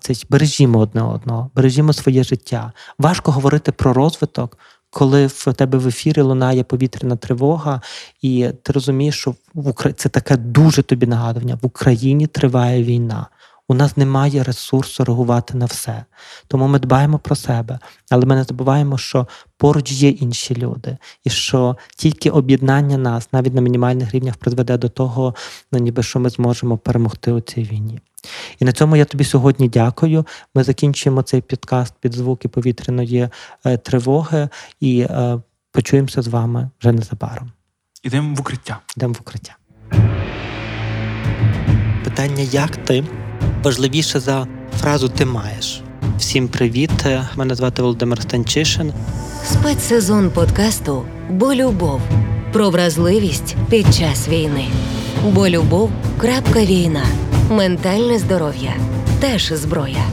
це 0.00 0.14
бережімо 0.30 0.78
одне 0.78 1.02
одного, 1.02 1.50
бережімо 1.54 1.92
своє 1.92 2.24
життя. 2.24 2.72
Важко 2.98 3.32
говорити 3.32 3.72
про 3.72 3.92
розвиток, 3.92 4.58
коли 4.90 5.26
в 5.26 5.52
тебе 5.52 5.78
в 5.78 5.88
ефірі 5.88 6.20
лунає 6.20 6.64
повітряна 6.64 7.16
тривога, 7.16 7.80
і 8.22 8.48
ти 8.62 8.72
розумієш, 8.72 9.18
що 9.18 9.34
в 9.54 9.68
Украї... 9.68 9.94
це 9.94 10.08
таке 10.08 10.36
дуже 10.36 10.82
тобі 10.82 11.06
нагадування. 11.06 11.58
В 11.62 11.66
Україні 11.66 12.26
триває 12.26 12.84
війна. 12.84 13.26
У 13.70 13.74
нас 13.74 13.96
немає 13.96 14.42
ресурсу 14.42 15.04
реагувати 15.04 15.56
на 15.56 15.66
все. 15.66 16.04
Тому 16.46 16.68
ми 16.68 16.78
дбаємо 16.78 17.18
про 17.18 17.36
себе, 17.36 17.78
але 18.10 18.26
ми 18.26 18.34
не 18.34 18.44
забуваємо, 18.44 18.98
що 18.98 19.26
поруч 19.56 19.92
є 19.92 20.08
інші 20.08 20.56
люди, 20.56 20.96
і 21.24 21.30
що 21.30 21.76
тільки 21.96 22.30
об'єднання 22.30 22.98
нас 22.98 23.28
навіть 23.32 23.54
на 23.54 23.60
мінімальних 23.60 24.14
рівнях 24.14 24.36
призведе 24.36 24.76
до 24.76 24.88
того, 24.88 25.34
ну, 25.72 25.78
ніби 25.78 26.02
що 26.02 26.20
ми 26.20 26.30
зможемо 26.30 26.78
перемогти 26.78 27.32
у 27.32 27.40
цій 27.40 27.62
війні. 27.62 28.00
І 28.58 28.64
на 28.64 28.72
цьому 28.72 28.96
я 28.96 29.04
тобі 29.04 29.24
сьогодні 29.24 29.68
дякую. 29.68 30.26
Ми 30.54 30.64
закінчуємо 30.64 31.22
цей 31.22 31.40
підкаст 31.40 31.94
під 32.00 32.14
звуки 32.14 32.48
повітряної 32.48 33.28
е, 33.64 33.76
тривоги 33.76 34.48
і 34.80 35.00
е, 35.00 35.40
почуємося 35.72 36.22
з 36.22 36.28
вами 36.28 36.70
вже 36.80 36.92
незабаром. 36.92 37.52
Ідемо 38.02 38.34
в 38.34 38.40
укриття. 38.40 38.80
Йдемо 38.96 39.12
в 39.12 39.18
укриття. 39.20 39.56
Питання, 42.04 42.42
як 42.42 42.76
ти 42.76 43.04
важливіше 43.62 44.20
за 44.20 44.46
фразу 44.80 45.08
Ти 45.08 45.24
маєш. 45.24 45.80
Всім 46.18 46.48
привіт! 46.48 46.90
Мене 47.36 47.54
звати 47.54 47.82
Володимир 47.82 48.22
Станчишин. 48.22 48.92
Спецсезон 49.46 50.30
подкасту 50.30 51.04
Бо 51.30 51.54
любов 51.54 52.00
про 52.52 52.70
вразливість 52.70 53.56
під 53.70 53.94
час 53.94 54.28
війни. 54.28 54.68
Бо 55.24 55.48
любов. 55.48 55.90
Крапка 56.18 56.64
війна. 56.64 57.04
Ментальне 57.50 58.18
здоров'я 58.18 58.72
теж 59.20 59.52
зброя. 59.52 60.04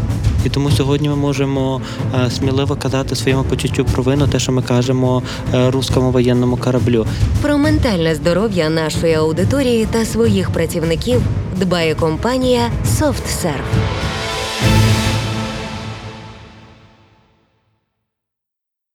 І 0.45 0.49
тому 0.49 0.71
сьогодні 0.71 1.09
ми 1.09 1.15
можемо 1.15 1.81
е, 2.25 2.31
сміливо 2.31 2.75
казати 2.75 3.15
своєму 3.15 3.43
почуттю 3.43 3.85
провину, 3.85 4.27
те, 4.27 4.39
що 4.39 4.51
ми 4.51 4.61
кажемо 4.61 5.23
е, 5.53 5.71
руському 5.71 6.11
воєнному 6.11 6.57
кораблю. 6.57 7.05
Про 7.41 7.57
ментальне 7.57 8.15
здоров'я 8.15 8.69
нашої 8.69 9.13
аудиторії 9.13 9.87
та 9.91 10.05
своїх 10.05 10.49
працівників 10.49 11.21
дбає 11.59 11.95
компанія 11.95 12.61
SoftServe. 12.99 14.04